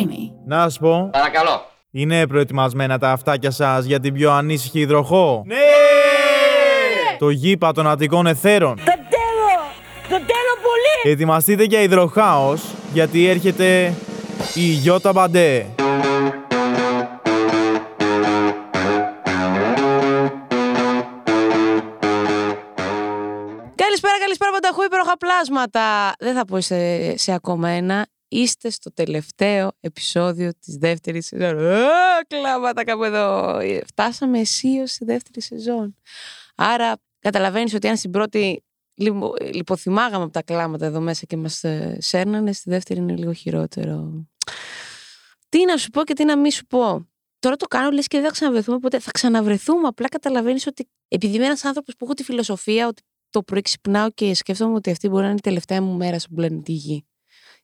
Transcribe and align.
Streamy. 0.00 0.32
Να 0.46 0.68
σου 0.68 0.78
πω, 0.80 1.08
Παρακαλώ. 1.12 1.64
είναι 1.90 2.26
προετοιμασμένα 2.26 2.98
τα 2.98 3.10
αυτάκια 3.10 3.50
σας 3.50 3.84
για 3.84 4.00
την 4.00 4.14
πιο 4.14 4.30
ανήσυχη 4.32 4.78
υδροχό. 4.80 5.42
Ναι! 5.46 5.56
Το 7.18 7.30
γήπα 7.30 7.72
των 7.72 7.86
Αττικών 7.88 8.26
Εθέρων. 8.26 8.76
Το 8.76 8.82
τέλο! 8.84 9.56
Το 10.02 10.16
τέλο 10.26 10.52
πολύ! 10.62 11.12
Ετοιμαστείτε 11.12 11.62
για 11.64 11.80
υδροχάος, 11.80 12.62
γιατί 12.92 13.26
έρχεται 13.28 13.94
η 14.54 14.60
Γιώτα 14.60 15.12
Μπαντέ. 15.12 15.66
Καλησπέρα, 23.74 24.18
καλησπέρα 24.20 24.50
πανταχού 24.50 24.82
υπέροχα 24.82 25.16
πλάσματα. 25.16 26.12
Δεν 26.18 26.34
θα 26.34 26.44
πω 26.44 26.60
σε, 26.60 27.16
σε 27.18 27.32
ακόμα 27.32 27.68
ένα. 27.68 28.06
Είστε 28.32 28.70
στο 28.70 28.92
τελευταίο 28.92 29.72
επεισόδιο 29.80 30.50
της 30.60 30.76
δεύτερης 30.76 31.26
σεζόν. 31.26 31.58
Α, 31.58 32.24
κλάματα 32.26 32.84
κάπου 32.84 33.04
εδώ. 33.04 33.58
Ε, 33.58 33.80
Φτάσαμε 33.86 34.38
αισίως 34.38 34.90
στη 34.90 35.04
δεύτερη 35.04 35.40
σεζόν. 35.40 35.96
Άρα 36.54 36.96
καταλαβαίνεις 37.18 37.74
ότι 37.74 37.88
αν 37.88 37.96
στην 37.96 38.10
πρώτη 38.10 38.64
λιπο, 38.94 39.34
λιποθυμάγαμε 39.54 40.24
από 40.24 40.32
τα 40.32 40.42
κλάματα 40.42 40.86
εδώ 40.86 41.00
μέσα 41.00 41.26
και 41.26 41.36
μας 41.36 41.64
ε, 41.64 41.96
σέρνανε, 42.00 42.52
στη 42.52 42.70
δεύτερη 42.70 43.00
είναι 43.00 43.16
λίγο 43.16 43.32
χειρότερο. 43.32 44.26
Τι 45.48 45.64
να 45.64 45.76
σου 45.76 45.90
πω 45.90 46.04
και 46.04 46.14
τι 46.14 46.24
να 46.24 46.38
μη 46.38 46.52
σου 46.52 46.66
πω. 46.66 47.08
Τώρα 47.38 47.56
το 47.56 47.66
κάνω 47.66 47.90
λες 47.90 48.06
και 48.06 48.16
δεν 48.16 48.26
θα 48.26 48.32
ξαναβρεθούμε 48.32 48.78
ποτέ. 48.78 48.98
Θα 48.98 49.10
ξαναβρεθούμε. 49.10 49.88
Απλά 49.88 50.08
καταλαβαίνεις 50.08 50.66
ότι 50.66 50.88
επειδή 51.08 51.36
είμαι 51.36 51.44
ένας 51.44 51.64
άνθρωπος 51.64 51.96
που 51.96 52.04
έχω 52.04 52.14
τη 52.14 52.22
φιλοσοφία 52.22 52.86
ότι 52.86 53.02
το 53.30 53.42
πρωί 53.42 53.60
ξυπνάω 53.60 54.10
και 54.10 54.34
σκέφτομαι 54.34 54.74
ότι 54.74 54.90
αυτή 54.90 55.08
μπορεί 55.08 55.22
να 55.22 55.28
είναι 55.28 55.38
η 55.38 55.42
τελευταία 55.42 55.82
μου 55.82 55.96
μέρα 55.96 56.18
στον 56.18 56.34
πλανήτη 56.34 56.72
Γη. 56.72 57.04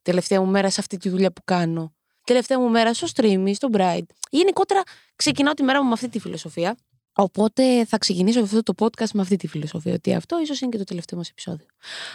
Η 0.06 0.09
τελευταία 0.09 0.41
μου 0.41 0.51
μέρα 0.51 0.70
σε 0.70 0.80
αυτή 0.80 0.96
τη 0.96 1.09
δουλειά 1.09 1.33
που 1.33 1.42
κάνω. 1.45 1.95
Η 2.09 2.23
τελευταία 2.24 2.60
μου 2.60 2.69
μέρα 2.69 2.95
στο 2.95 3.06
stream, 3.14 3.51
στο 3.55 3.69
Bright. 3.73 4.05
Γενικότερα 4.30 4.83
ξεκινάω 5.17 5.55
τη 5.55 5.62
μέρα 5.62 5.83
μου 5.83 5.86
με 5.86 5.92
αυτή 5.92 6.08
τη 6.08 6.19
φιλοσοφία. 6.19 6.77
Οπότε 7.12 7.84
θα 7.84 7.98
ξεκινήσω 7.98 8.41
αυτό 8.41 8.62
το 8.62 8.72
podcast 8.78 9.11
με 9.12 9.20
αυτή 9.20 9.36
τη 9.36 9.47
φιλοσοφία. 9.47 9.92
Ότι 9.94 10.14
αυτό 10.14 10.41
ίσως 10.41 10.61
είναι 10.61 10.70
και 10.70 10.78
το 10.78 10.84
τελευταίο 10.84 11.19
μας 11.19 11.28
επεισόδιο. 11.28 11.66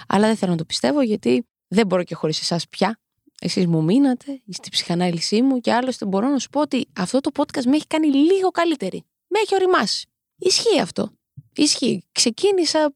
Αλλά 0.08 0.28
δεν 0.28 0.36
θέλω 0.36 0.52
να 0.52 0.58
το 0.58 0.66
πιστεύω 0.66 1.02
γιατί 1.02 1.48
δεν 1.68 1.88
μπορώ 1.88 2.04
και 2.04 2.16
χωρίς 2.16 2.40
εσάς 2.40 2.68
πια. 2.68 3.00
Εσείς 3.42 3.68
μου 3.68 3.84
μείνατε, 3.84 4.42
είστε 4.46 4.68
η 4.68 4.70
ψυχανάλυση 4.70 5.42
μου 5.42 5.60
και 5.60 5.74
άλλωστε 5.74 6.06
μπορώ 6.06 6.28
να 6.28 6.40
σου 6.40 6.50
πω 6.50 6.62
ότι 6.62 6.88
αυτό 6.98 7.20
το 7.20 7.32
podcast 7.36 7.64
με 7.64 7.76
έχει 7.76 7.88
κάνει 7.88 8.08
λίγο 8.08 8.50
καλύτερη. 8.50 9.04
Με 9.28 9.40
έχει 9.40 9.56
οριμάσει. 9.56 10.08
Ισχύει 10.38 10.80
αυτό. 10.80 11.12
Ισχύει. 11.56 12.04
Ξεκίνησα 12.12 12.94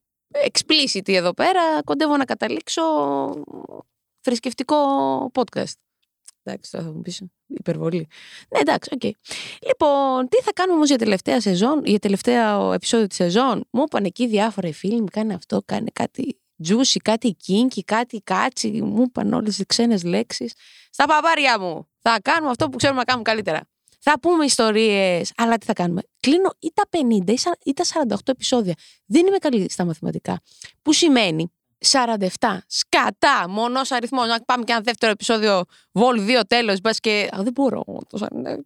explicit 0.51 1.07
εδώ 1.07 1.33
πέρα, 1.33 1.83
κοντεύω 1.83 2.17
να 2.17 2.25
καταλήξω 2.25 2.81
θρησκευτικό 4.25 4.75
podcast. 5.33 5.73
Εντάξει, 6.43 6.71
τώρα 6.71 6.85
θα 6.85 6.91
μου 6.91 7.01
πεις 7.01 7.21
υπερβολή. 7.47 8.07
Ναι, 8.49 8.59
εντάξει, 8.59 8.89
οκ. 8.93 9.03
Λοιπόν, 9.67 10.27
τι 10.27 10.41
θα 10.41 10.53
κάνουμε 10.53 10.75
όμως 10.75 10.87
για 10.89 10.97
τελευταία 10.97 11.41
σεζόν, 11.41 11.85
για 11.85 11.99
τελευταία 11.99 12.73
επεισόδιο 12.73 13.07
της 13.07 13.15
σεζόν; 13.17 13.63
Μου 13.71 13.83
είπαν 13.87 14.05
εκεί 14.05 14.27
διάφορα 14.27 14.67
οι 14.67 14.73
φίλοι 14.73 14.99
μου, 14.99 15.07
κάνε 15.11 15.33
αυτό, 15.33 15.61
κάνε 15.65 15.87
κάτι 15.93 16.39
juicy, 16.67 16.97
κάτι 17.03 17.35
kinky, 17.47 17.79
κάτι 17.85 18.21
catchy. 18.23 18.81
Μου 18.81 19.01
είπαν 19.01 19.33
όλες 19.33 19.55
τις 19.55 19.65
ξένες 19.67 20.03
λέξεις. 20.03 20.53
Στα 20.89 21.05
παπάρια 21.05 21.59
μου. 21.59 21.87
Θα 21.99 22.19
κάνουμε 22.21 22.49
αυτό 22.51 22.69
που 22.69 22.77
ξέρουμε 22.77 22.99
να 22.99 23.05
κάνουμε 23.05 23.23
καλύτερα. 23.23 23.61
Θα 23.99 24.19
πούμε 24.19 24.45
ιστορίες, 24.45 25.31
αλλά 25.35 25.57
τι 25.57 25.65
θα 25.65 25.73
κάνουμε; 25.73 26.01
Κλείνω 26.19 26.49
ή 26.59 26.71
τα 26.73 26.83
50 26.89 27.31
ή 27.31 27.37
σα- 27.37 27.57
ή 27.63 27.73
τα 27.73 27.83
48 27.83 28.31
επεισόδια. 28.31 28.73
Δεν 29.05 29.27
είμαι 29.27 29.37
καλή 29.37 29.69
στα 29.69 29.85
μαθηματικά. 29.85 30.41
Που 30.81 30.93
σημαίνει 30.93 31.51
47 31.91 32.57
σκατά, 32.67 33.45
μονός 33.49 33.91
αριθμός. 33.91 34.27
Να 34.27 34.39
πάμε 34.39 34.63
και 34.63 34.71
ένα 34.71 34.81
δεύτερο 34.81 35.11
επεισόδιο, 35.11 35.63
βολ 35.91 36.25
2 36.25 36.41
τέλος. 36.47 36.81
Μπας 36.81 36.99
και. 36.99 37.29
Α, 37.35 37.43
δεν 37.43 37.51
μπορώ 37.51 37.83
το 38.09 38.17
47. 38.17 38.57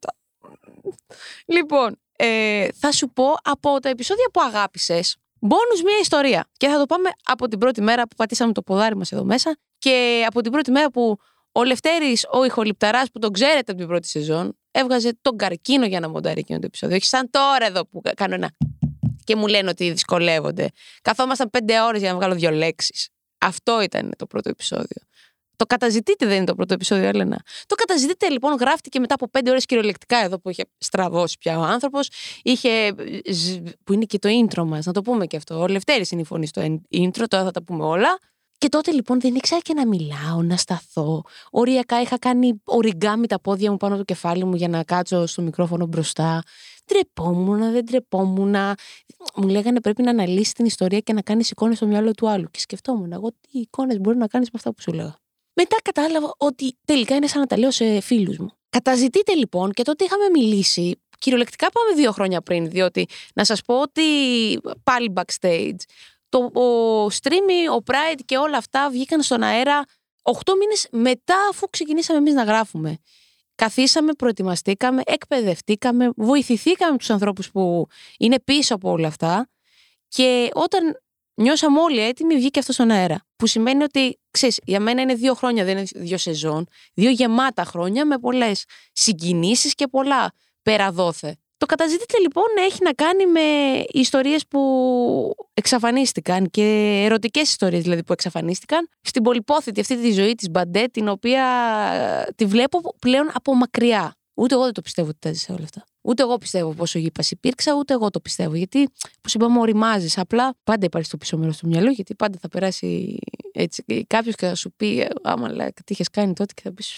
Λοιπόν, 1.46 2.00
ε, 2.16 2.68
θα 2.76 2.92
σου 2.92 3.10
πω 3.10 3.34
από 3.44 3.80
τα 3.80 3.90
επεισόδια 3.90 4.30
που 4.34 4.42
αγάπησες. 4.42 5.16
Μπόνους 5.40 5.84
μία 5.84 5.98
ιστορία. 6.02 6.48
Και 6.58 6.68
θα 6.68 6.78
το 6.78 6.86
πάμε 6.86 7.10
από 7.24 7.48
την 7.48 7.60
πρώτη 7.60 7.82
μέρα 7.82 8.08
που 8.08 8.16
πατήσαμε 8.16 8.52
το 8.52 8.62
ποδάρι 8.62 8.96
μας 8.96 9.12
εδώ 9.12 9.24
μέσα 9.24 9.58
και 9.78 10.26
από 10.28 10.42
την 10.42 10.52
πρώτη 10.52 10.72
μέρα 10.72 10.92
που 10.92 11.18
ο 11.52 11.64
Λευτέρης, 11.64 12.26
ο 12.32 12.44
ηχοληπταράς 12.44 13.12
που 13.12 13.20
τον 13.20 13.32
ξέρετε 13.32 13.72
από 13.72 13.76
την 13.76 13.88
πρώτη 13.88 14.08
σεζόν, 14.08 14.58
έβγαζε 14.72 15.18
τον 15.22 15.38
καρκίνο 15.38 15.86
για 15.86 16.00
να 16.00 16.10
μοντάρει 16.10 16.40
εκείνο 16.40 16.60
το 16.60 16.66
επεισόδιο. 16.66 16.96
Όχι 16.96 17.06
σαν 17.06 17.30
τώρα 17.30 17.66
εδώ 17.66 17.86
που 17.86 18.02
κάνω 18.16 18.34
ένα 18.34 18.50
και 19.30 19.36
μου 19.36 19.48
λένε 19.48 19.70
ότι 19.70 19.92
δυσκολεύονται. 19.92 20.70
Καθόμασταν 21.02 21.50
πέντε 21.50 21.82
ώρες 21.82 22.02
για 22.02 22.12
να 22.12 22.18
βγάλω 22.18 22.36
δύο 22.36 22.52
λέξεις. 22.52 23.10
Αυτό 23.38 23.82
ήταν 23.82 24.12
το 24.18 24.26
πρώτο 24.26 24.50
επεισόδιο. 24.50 25.02
Το 25.56 25.66
καταζητείτε 25.66 26.26
δεν 26.26 26.36
είναι 26.36 26.46
το 26.46 26.56
πρώτο 26.56 26.74
επεισόδιο, 26.74 27.08
Έλενα. 27.08 27.42
Το 27.66 27.76
καταζητείτε 27.76 28.30
λοιπόν 28.30 28.56
γράφτηκε 28.56 29.00
μετά 29.00 29.14
από 29.14 29.30
πέντε 29.30 29.50
ώρες 29.50 29.66
κυριολεκτικά 29.66 30.18
εδώ 30.24 30.40
που 30.40 30.50
είχε 30.50 30.64
στραβώσει 30.78 31.38
πια 31.38 31.60
ο 31.60 31.62
άνθρωπος. 31.62 32.10
Είχε, 32.42 32.70
ε, 32.70 32.94
ζ- 33.34 33.60
που 33.84 33.94
είναι 33.94 34.06
και 34.06 34.20
το 34.20 34.30
intro 34.30 34.64
μας, 34.64 34.86
να 34.86 34.94
το 34.94 35.02
πούμε 35.02 35.26
και 35.26 35.38
αυτό. 35.38 35.60
Ο 35.60 35.68
Λευτέρης 35.68 36.12
είναι 36.12 36.22
η 36.22 36.26
φωνή 36.26 36.48
στο 36.48 36.80
intro, 36.92 37.24
τώρα 37.28 37.44
θα 37.44 37.52
τα 37.52 37.64
πούμε 37.64 37.84
όλα. 37.84 38.20
Και 38.58 38.70
τότε 38.70 38.92
λοιπόν 38.92 39.20
δεν 39.20 39.36
ήξερα 39.36 39.62
και 39.62 39.74
να 39.74 39.88
μιλάω, 39.88 40.42
να 40.42 40.58
σταθώ. 40.58 41.24
Οριακά 41.50 42.02
είχα 42.02 42.20
κάνει 42.20 42.62
οριγκάμι 42.64 43.28
τα 43.28 43.40
πόδια 43.42 43.72
μου 43.72 43.78
πάνω 43.78 43.94
από 43.96 44.06
το 44.06 44.14
κεφάλι 44.14 44.44
μου 44.46 44.56
για 44.56 44.68
να 44.68 44.84
κάτσω 44.84 45.26
στο 45.26 45.42
μικρόφωνο 45.42 45.86
μπροστά. 45.86 46.44
Τρεπόμουν, 46.90 47.72
δεν 47.72 47.86
τρεπόμουν. 47.86 48.56
Μου 49.36 49.48
λέγανε 49.48 49.82
πρέπει 49.82 50.02
να 50.02 50.10
αναλύσεις 50.10 50.54
την 50.54 50.66
ιστορία 50.66 51.00
και 51.00 51.14
να 51.14 51.22
κάνεις 51.22 51.50
εικόνες 51.50 51.78
στο 51.78 51.86
μυαλό 51.86 52.12
του 52.12 52.30
άλλου. 52.30 52.48
Και 52.52 52.60
σκεφτόμουν 52.60 53.12
εγώ 53.12 53.30
τι 53.30 53.60
εικόνες 53.60 54.00
μπορεί 54.00 54.18
να 54.18 54.28
κάνεις 54.28 54.48
με 54.48 54.54
αυτά 54.56 54.74
που 54.74 54.82
σου 54.82 54.92
λέγα. 54.92 55.16
Μετά 55.54 55.78
κατάλαβα 55.84 56.34
ότι 56.38 56.78
τελικά 56.86 57.16
είναι 57.16 57.28
σαν 57.28 57.40
να 57.40 57.48
τα 57.48 57.58
λέω 57.58 57.72
σε 57.72 58.00
φίλους 58.00 58.38
μου. 58.38 58.52
Καταζητείτε 58.70 59.34
λοιπόν 59.34 59.72
και 59.72 59.84
τότε 59.84 60.06
είχαμε 60.06 60.24
μιλήσει. 60.34 61.02
Κυριολεκτικά 61.20 61.70
πάμε 61.72 62.02
δύο 62.02 62.12
χρόνια 62.12 62.42
πριν, 62.42 62.70
διότι 62.70 63.08
να 63.34 63.44
σας 63.44 63.62
πω 63.62 63.82
ότι 63.82 64.02
πάλι 64.84 65.14
backstage 65.16 65.76
το 66.30 66.38
ο 66.38 67.06
stream, 67.06 67.78
ο 67.80 67.84
Pride 67.86 68.20
και 68.26 68.38
όλα 68.38 68.58
αυτά 68.58 68.90
βγήκαν 68.90 69.22
στον 69.22 69.44
αέρα 69.44 69.84
8 70.22 70.32
μήνες 70.60 70.88
μετά 70.92 71.36
αφού 71.52 71.70
ξεκινήσαμε 71.70 72.20
εμείς 72.20 72.34
να 72.34 72.44
γράφουμε. 72.44 72.98
Καθίσαμε, 73.60 74.14
προετοιμαστήκαμε, 74.14 75.02
εκπαιδευτήκαμε, 75.06 76.10
βοηθηθήκαμε 76.16 76.98
τους 76.98 77.10
ανθρώπους 77.10 77.52
που 77.52 77.88
είναι 78.18 78.40
πίσω 78.40 78.76
από 78.76 78.90
όλα 78.92 79.08
αυτά 79.08 79.50
και 80.08 80.50
όταν 80.54 81.00
νιώσαμε 81.34 81.80
όλοι 81.80 82.00
έτοιμοι 82.00 82.36
βγήκε 82.36 82.60
αυτό 82.60 82.74
στον 82.74 82.92
αέρα. 82.92 83.26
Που 83.36 83.48
σημαίνει 83.48 83.84
ότι, 83.84 84.20
ξέρεις, 84.32 84.60
για 84.64 84.80
μένα 84.80 85.02
είναι 85.02 85.14
δύο 85.14 85.34
χρόνια, 85.34 85.64
δεν 85.66 85.78
είναι 85.78 85.88
δύο 85.96 86.18
σεζόν, 86.18 86.68
δύο 86.94 87.10
γεμάτα 87.10 87.64
χρόνια 87.64 88.06
με 88.06 88.18
πολλές 88.18 88.64
συγκινήσεις 88.92 89.76
και 89.76 89.88
πολλά 89.88 90.32
πέρα 90.62 90.92
δόθε. 90.92 91.38
Το 91.60 91.66
καταζητείτε 91.66 92.20
λοιπόν 92.20 92.46
έχει 92.60 92.78
να 92.84 92.94
κάνει 92.94 93.26
με 93.26 93.40
ιστορίες 93.92 94.48
που 94.48 94.62
εξαφανίστηκαν 95.54 96.50
και 96.50 96.64
ερωτικές 97.06 97.50
ιστορίες 97.50 97.84
δηλαδή 97.84 98.04
που 98.04 98.14
εξαφανίστηκαν 98.14 98.90
στην 99.02 99.24
πολυπόθητη 99.24 99.80
αυτή 99.80 99.98
τη 100.02 100.12
ζωή 100.12 100.36
της 100.36 100.50
Μπαντέ 100.50 100.86
την 100.86 101.08
οποία 101.08 101.46
ε, 102.28 102.32
τη 102.36 102.46
βλέπω 102.46 102.96
πλέον 103.00 103.30
από 103.34 103.56
μακριά. 103.56 104.14
Ούτε 104.34 104.54
εγώ 104.54 104.64
δεν 104.64 104.74
το 104.74 104.82
πιστεύω 104.82 105.10
ότι 105.10 105.18
τα 105.20 105.30
έζησα 105.30 105.54
όλα 105.54 105.64
αυτά. 105.64 105.84
Ούτε 106.02 106.24
εγώ 106.24 106.38
πιστεύω 106.38 106.74
πόσο 106.74 107.00
γήπας 107.00 107.32
υπήρξα, 107.32 107.74
ούτε 107.74 107.94
εγώ 107.94 108.10
το 108.10 108.20
πιστεύω. 108.20 108.56
Γιατί, 108.56 108.88
όπως 109.18 109.34
είπαμε, 109.34 109.60
οριμάζεις. 109.60 110.18
Απλά 110.18 110.56
πάντα 110.64 110.86
υπάρχει 110.86 111.08
στο 111.08 111.18
πίσω 111.18 111.38
μέρος 111.38 111.58
του 111.58 111.68
μυαλού, 111.68 111.90
γιατί 111.92 112.16
πάντα 112.16 112.38
θα 112.42 112.48
περάσει 112.48 113.18
έτσι. 113.52 113.84
Κάποιος 114.08 114.36
και 114.36 114.46
θα 114.46 114.56
σου 114.56 114.72
πει, 114.78 115.08
άμα 115.24 115.52
λέει, 115.52 115.74
τι 115.74 115.84
είχες 115.94 116.10
κάνει 116.10 116.34
τότε, 116.34 116.54
και 116.54 116.62
θα 116.64 116.74
πεις. 116.74 116.94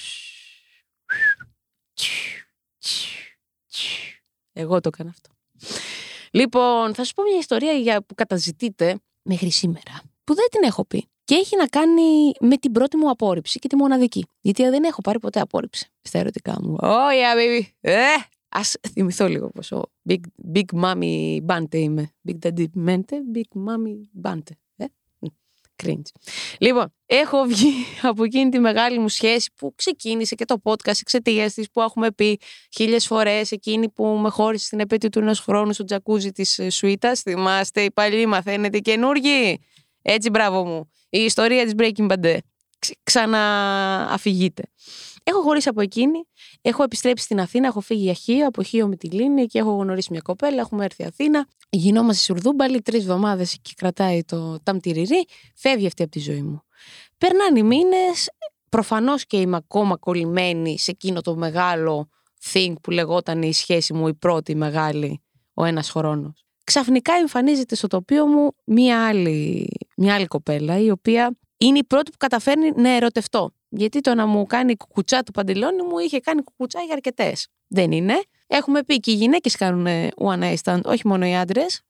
Εγώ 4.53 4.81
το 4.81 4.89
έκανα 4.93 5.09
αυτό. 5.09 5.29
Λοιπόν, 6.31 6.93
θα 6.93 7.03
σου 7.03 7.13
πω 7.13 7.23
μια 7.23 7.37
ιστορία 7.37 7.73
για 7.73 8.01
που 8.01 8.15
καταζητείτε 8.15 8.99
μέχρι 9.21 9.51
σήμερα, 9.51 10.01
που 10.23 10.33
δεν 10.35 10.45
την 10.51 10.63
έχω 10.63 10.85
πει. 10.85 11.05
Και 11.23 11.35
έχει 11.35 11.57
να 11.57 11.67
κάνει 11.67 12.31
με 12.39 12.57
την 12.57 12.71
πρώτη 12.71 12.97
μου 12.97 13.09
απόρριψη 13.09 13.59
και 13.59 13.67
τη 13.67 13.75
μοναδική. 13.75 14.25
Γιατί 14.41 14.69
δεν 14.69 14.83
έχω 14.83 15.01
πάρει 15.01 15.19
ποτέ 15.19 15.39
απόρριψη 15.39 15.89
στα 16.01 16.19
ερωτικά 16.19 16.57
μου. 16.61 16.75
Oh 16.79 16.85
yeah, 16.85 17.37
baby. 17.37 17.63
Ε, 17.79 18.01
ας 18.49 18.77
θυμηθώ 18.91 19.27
λίγο 19.27 19.49
πόσο 19.49 19.91
big, 20.09 20.19
big 20.53 20.81
mommy 20.81 21.37
bante 21.45 21.75
είμαι. 21.75 22.11
Big 22.29 22.35
daddy 22.45 22.65
mente, 22.75 23.15
big 23.33 23.61
mommy 23.65 24.23
bante. 24.23 24.53
Ε, 25.85 25.91
μ, 25.91 25.93
cringe. 25.93 26.21
Λοιπόν, 26.59 26.93
έχω 27.05 27.43
βγει 27.43 27.73
από 28.01 28.23
εκείνη 28.23 28.49
τη 28.49 28.59
μεγάλη 28.59 28.99
μου 28.99 29.07
σχέση 29.07 29.51
που 29.55 29.73
ξεκίνησε 29.75 30.35
και 30.35 30.45
το 30.45 30.61
podcast 30.63 30.99
εξαιτίας 31.01 31.53
της 31.53 31.71
που 31.71 31.81
έχουμε 31.81 32.11
πει 32.11 32.39
χίλιες 32.75 33.05
φορές 33.07 33.51
εκείνη 33.51 33.89
που 33.89 34.05
με 34.05 34.29
χώρισε 34.29 34.65
στην 34.65 34.79
επέτειο 34.79 35.09
του 35.09 35.19
ενός 35.19 35.39
χρόνου 35.39 35.73
στο 35.73 35.83
τζακούζι 35.83 36.31
της 36.31 36.59
Σουίτας. 36.69 37.21
Θυμάστε, 37.21 37.81
οι 37.81 37.91
παλιοί 37.91 38.25
μαθαίνετε 38.27 38.79
καινούργοι; 38.79 39.59
Έτσι, 40.01 40.29
μπράβο 40.29 40.65
μου. 40.65 40.91
Η 41.09 41.19
ιστορία 41.19 41.63
της 41.63 41.73
Breaking 41.77 42.07
Bad 42.11 42.37
ξ- 42.79 42.97
ξανααφηγείται. 43.03 44.63
Έχω 45.23 45.41
χωρίσει 45.41 45.69
από 45.69 45.81
εκείνη, 45.81 46.23
έχω 46.61 46.83
επιστρέψει 46.83 47.23
στην 47.23 47.39
Αθήνα, 47.39 47.67
έχω 47.67 47.79
φύγει 47.79 48.03
για 48.03 48.13
Χίο, 48.13 48.47
από 48.47 48.63
Χίο 48.63 48.87
με 48.87 48.95
τη 48.95 49.07
Λίνη 49.07 49.45
και 49.45 49.59
έχω 49.59 49.71
γνωρίσει 49.71 50.07
μια 50.11 50.21
κοπέλα, 50.21 50.61
έχουμε 50.61 50.85
έρθει 50.85 51.03
Αθήνα. 51.03 51.47
Γινόμαστε 51.69 52.21
σουρδούμπαλοι, 52.21 52.81
τρεις 52.81 52.99
εβδομάδες 52.99 53.57
και 53.61 53.71
κρατάει 53.75 54.23
το 54.23 54.59
ταμτυριρί, 54.63 55.25
φεύγει 55.55 55.87
αυτή 55.87 56.03
από 56.03 56.11
τη 56.11 56.19
ζωή 56.19 56.41
μου. 56.41 56.63
Περνάνε 57.17 57.59
οι 57.59 57.63
μήνες, 57.63 58.29
προφανώς 58.69 59.25
και 59.25 59.37
είμαι 59.37 59.55
ακόμα 59.55 59.97
κολλημένη 59.97 60.79
σε 60.79 60.91
εκείνο 60.91 61.21
το 61.21 61.35
μεγάλο 61.35 62.09
thing 62.53 62.73
που 62.81 62.91
λεγόταν 62.91 63.41
η 63.41 63.53
σχέση 63.53 63.93
μου 63.93 64.07
η 64.07 64.13
πρώτη 64.13 64.55
μεγάλη, 64.55 65.21
ο 65.53 65.65
ένας 65.65 65.89
χρόνος. 65.89 66.45
Ξαφνικά 66.63 67.13
εμφανίζεται 67.13 67.75
στο 67.75 67.87
τοπίο 67.87 68.25
μου 68.25 68.51
μία 68.65 69.07
άλλη, 69.07 69.69
μία 69.97 70.15
άλλη 70.15 70.27
κοπέλα, 70.27 70.79
η 70.79 70.91
οποία 70.91 71.37
είναι 71.57 71.77
η 71.77 71.83
πρώτη 71.83 72.11
που 72.11 72.17
καταφέρνει 72.17 72.71
να 72.75 72.89
ερωτευτώ. 72.89 73.51
Γιατί 73.73 74.01
το 74.01 74.15
να 74.15 74.25
μου 74.25 74.45
κάνει 74.45 74.77
κουκουτσά 74.77 75.23
του 75.23 75.31
παντελόνι 75.31 75.81
μου 75.81 75.99
είχε 75.99 76.19
κάνει 76.19 76.43
κουκουτσά 76.43 76.81
για 76.81 76.93
αρκετές. 76.93 77.47
Δεν 77.67 77.91
είναι. 77.91 78.21
Έχουμε 78.47 78.83
πει 78.83 78.99
και 78.99 79.11
οι 79.11 79.13
γυναίκες 79.13 79.55
κάνουν 79.55 80.09
one 80.15 80.39
night 80.39 80.55
stand, 80.63 80.81
όχι 80.83 81.07
μόνο 81.07 81.25
οι 81.25 81.35
άντρες. 81.35 81.81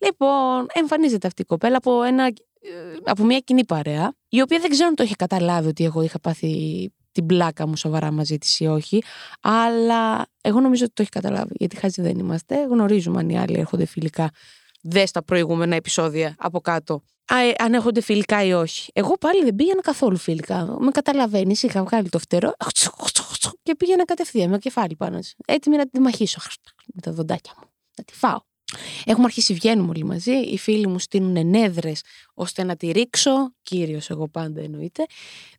Λοιπόν, 0.00 0.66
εμφανίζεται 0.72 1.26
αυτή 1.26 1.42
η 1.42 1.44
κοπέλα 1.44 1.76
από, 1.76 2.02
ένα, 2.02 2.24
ε, 2.24 2.32
από 3.04 3.24
μια 3.24 3.38
κοινή 3.38 3.64
παρέα, 3.64 4.14
η 4.28 4.40
οποία 4.40 4.58
δεν 4.58 4.70
ξέρω 4.70 4.88
αν 4.88 4.94
το 4.94 5.02
είχε 5.02 5.14
καταλάβει 5.14 5.68
ότι 5.68 5.84
εγώ 5.84 6.02
είχα 6.02 6.20
πάθει 6.20 6.90
την 7.12 7.26
πλάκα 7.26 7.66
μου 7.66 7.76
σοβαρά 7.76 8.10
μαζί 8.10 8.38
της 8.38 8.60
ή 8.60 8.66
όχι. 8.66 9.02
Αλλά 9.40 10.26
εγώ 10.40 10.60
νομίζω 10.60 10.84
ότι 10.84 10.92
το 10.92 11.02
έχει 11.02 11.10
καταλάβει. 11.10 11.54
Γιατί 11.58 11.76
χάζι 11.76 12.02
δεν 12.02 12.18
είμαστε. 12.18 12.64
Γνωρίζουμε 12.64 13.18
αν 13.18 13.28
οι 13.28 13.38
άλλοι 13.38 13.58
έρχονται 13.58 13.86
φιλικά. 13.86 14.30
Δες 14.82 15.08
στα 15.08 15.22
προηγούμενα 15.22 15.76
επεισόδια 15.76 16.34
από 16.38 16.60
κάτω. 16.60 17.02
Α, 17.34 17.38
ε, 17.38 17.54
αν 17.58 17.74
έρχονται 17.74 18.00
φιλικά 18.00 18.44
ή 18.44 18.52
όχι. 18.52 18.90
Εγώ 18.94 19.18
πάλι 19.18 19.44
δεν 19.44 19.54
πήγαινα 19.54 19.80
καθόλου 19.80 20.16
φιλικά. 20.16 20.76
Με 20.78 20.90
καταλαβαίνεις, 20.90 21.62
είχα 21.62 21.84
βγάλει 21.84 22.08
το 22.08 22.18
φτερό 22.18 22.54
και 23.62 23.74
πήγαινα 23.74 24.04
κατευθείαν 24.04 24.50
με 24.50 24.58
κεφάλι 24.58 24.96
πάνω. 24.96 25.18
Έτοιμη 25.46 25.76
να 25.76 25.88
τη 25.88 26.00
μαχήσω 26.00 26.40
με 26.94 27.00
τα 27.00 27.12
δοντάκια 27.12 27.52
μου. 27.60 27.68
Να 27.96 28.04
τη 28.04 28.14
φάω. 28.14 28.40
Έχουμε 29.04 29.24
αρχίσει, 29.24 29.54
βγαίνουμε 29.54 29.88
όλοι 29.88 30.04
μαζί. 30.04 30.32
Οι 30.32 30.58
φίλοι 30.58 30.86
μου 30.86 30.98
στείλουν 30.98 31.36
ενέδρε 31.36 31.92
ώστε 32.34 32.64
να 32.64 32.76
τη 32.76 32.90
ρίξω. 32.90 33.52
Κύριος, 33.62 34.10
εγώ 34.10 34.28
πάντα 34.28 34.60
εννοείται. 34.60 35.06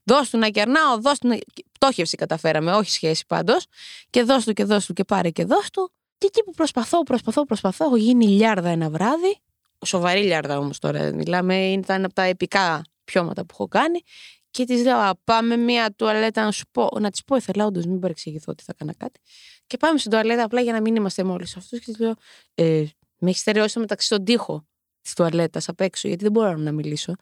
Δώσ' 0.04 0.30
του 0.30 0.38
να 0.38 0.50
κερνάω, 0.50 1.02
δώσ' 1.02 1.20
του 1.20 1.28
να. 1.28 1.38
Πτώχευση 1.72 2.16
καταφέραμε, 2.16 2.72
όχι 2.72 2.92
σχέση 2.92 3.26
πάντως. 3.28 3.66
Και 4.10 4.24
δώσ' 4.24 4.46
του 4.46 4.54
και 4.54 4.64
δώσ' 4.64 4.86
του 4.86 4.94
και 4.94 5.04
πάρε 5.04 5.30
και 5.30 5.46
δώσ' 5.46 5.70
του. 5.70 5.92
Και 6.18 6.26
εκεί 6.26 6.44
που 6.44 6.52
προσπαθώ, 6.52 7.04
προσπαθώ, 7.04 7.46
προσπαθώ, 7.46 7.86
έχω 7.86 7.96
γίνει 7.96 8.28
λιάρδα 8.28 8.70
ένα 8.70 8.90
βράδυ. 8.90 9.42
Σοβαρή 9.86 10.22
λιάρδα 10.22 10.58
όμως 10.58 10.80
τώρα. 10.80 11.14
Μιλάμε, 11.14 11.72
ήταν 11.72 12.06
από 12.06 12.14
τα 12.14 12.22
επικά 12.22 12.82
πιώματα 13.04 13.42
που 13.42 13.48
έχω 13.52 13.68
κάνει. 13.68 14.00
Και 14.52 14.66
της 14.66 14.84
λέω: 14.84 14.98
Πάμε 15.24 15.56
μία 15.56 15.94
τουαλέτα 15.96 16.44
να 16.44 16.52
σου 16.52 16.66
πω. 16.72 16.90
Να 17.00 17.12
της 17.12 17.24
πω, 17.24 17.36
ήθελα 17.36 17.66
όντως, 17.66 17.86
μην 17.86 18.00
παρεξηγηθώ 18.00 18.52
ότι 18.52 18.64
θα 18.64 18.72
έκανα 18.76 18.94
κάτι. 18.94 19.20
Και 19.68 19.78
πάμε 19.78 19.98
στην 20.00 20.12
τουαλέτα 20.12 20.44
απλά 20.44 20.62
για 20.62 20.74
να 20.74 20.82
μην 20.82 20.96
είμαστε 20.96 21.24
μόλις 21.24 21.58
αυτούς. 21.58 21.80
Και 21.80 21.86
της 21.86 22.00
λέω: 22.00 22.14
ε, 22.56 22.84
Με 23.18 23.30
έχεις 23.30 23.42
στερεώσει 23.42 23.80
μεταξύ 23.80 24.06
στον 24.06 24.24
τοίχο 24.24 24.68
της 25.02 25.14
τουαλέτας 25.14 25.70
απ' 25.70 25.82
έξω, 25.82 26.08
γιατί 26.08 26.24
δεν 26.24 26.32
μπορώ 26.32 26.56
να 26.56 26.72
μιλήσω. 26.72 27.16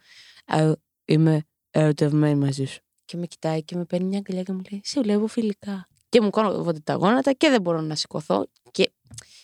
Ε, 0.45 0.71
είμαι 1.05 1.43
ερωτευμένη 1.71 2.35
μαζί 2.35 2.65
σου. 2.65 2.79
Και 3.05 3.17
με 3.17 3.25
κοιτάει 3.25 3.63
και 3.63 3.75
με 3.75 3.85
παίρνει 3.85 4.07
μια 4.07 4.17
αγκαλιά 4.17 4.43
και 4.43 4.51
μου 4.51 4.61
λέει: 4.71 4.81
Σε 4.83 5.01
βλέπω 5.01 5.27
φιλικά. 5.27 5.87
Και 6.15 6.21
μου 6.21 6.29
κάνω 6.29 6.73
τα 6.83 6.93
γόνατα 6.93 7.33
και 7.33 7.49
δεν 7.49 7.61
μπορώ 7.61 7.81
να 7.81 7.95
σηκωθώ. 7.95 8.47
Και 8.71 8.91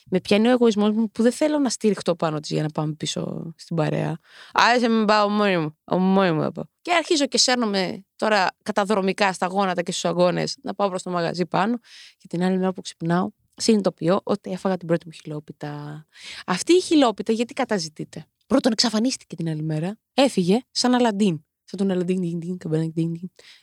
με 0.09 0.19
πιάνει 0.19 0.47
ο 0.47 0.51
εγωισμός 0.51 0.91
μου 0.91 1.12
που 1.12 1.23
δεν 1.23 1.31
θέλω 1.31 1.59
να 1.59 1.69
στηριχτώ 1.69 2.15
πάνω 2.15 2.39
της 2.39 2.50
για 2.50 2.62
να 2.62 2.69
πάμε 2.69 2.94
πίσω 2.94 3.53
στην 3.57 3.75
παρέα. 3.75 4.18
Άρεσε 4.53 4.88
με 4.88 5.06
πάω 5.06 5.29
μόνη 5.29 5.57
μου. 5.57 5.77
Μόνη 5.97 6.31
μου 6.31 6.51
Και 6.81 6.94
αρχίζω 6.94 7.25
και 7.25 7.38
σέρνομαι 7.38 8.06
τώρα 8.15 8.47
καταδρομικά 8.63 9.33
στα 9.33 9.45
γόνατα 9.45 9.81
και 9.81 9.91
στους 9.91 10.06
αγώνες 10.06 10.57
να 10.62 10.73
πάω 10.73 10.89
προς 10.89 11.03
το 11.03 11.09
μαγαζί 11.09 11.45
πάνω. 11.45 11.77
Και 12.18 12.27
την 12.27 12.44
άλλη 12.44 12.57
μέρα 12.57 12.73
που 12.73 12.81
ξυπνάω, 12.81 13.29
συνειδητοποιώ 13.56 14.19
ότι 14.23 14.51
έφαγα 14.51 14.77
την 14.77 14.88
πρώτη 14.88 15.06
μου 15.06 15.12
χιλόπιτα. 15.12 16.06
Αυτή 16.45 16.73
η 16.73 16.81
χιλόπιτα 16.81 17.31
γιατί 17.31 17.53
καταζητείται; 17.53 18.25
Πρώτον, 18.47 18.71
εξαφανίστηκε 18.71 19.35
την 19.35 19.50
άλλη 19.50 19.63
μέρα. 19.63 19.97
Έφυγε 20.13 20.59
σαν 20.71 20.94
Αλαντίν. 20.94 21.45
Σαν 21.63 21.79
τον 21.79 21.91
Αλαντίν, 21.91 22.41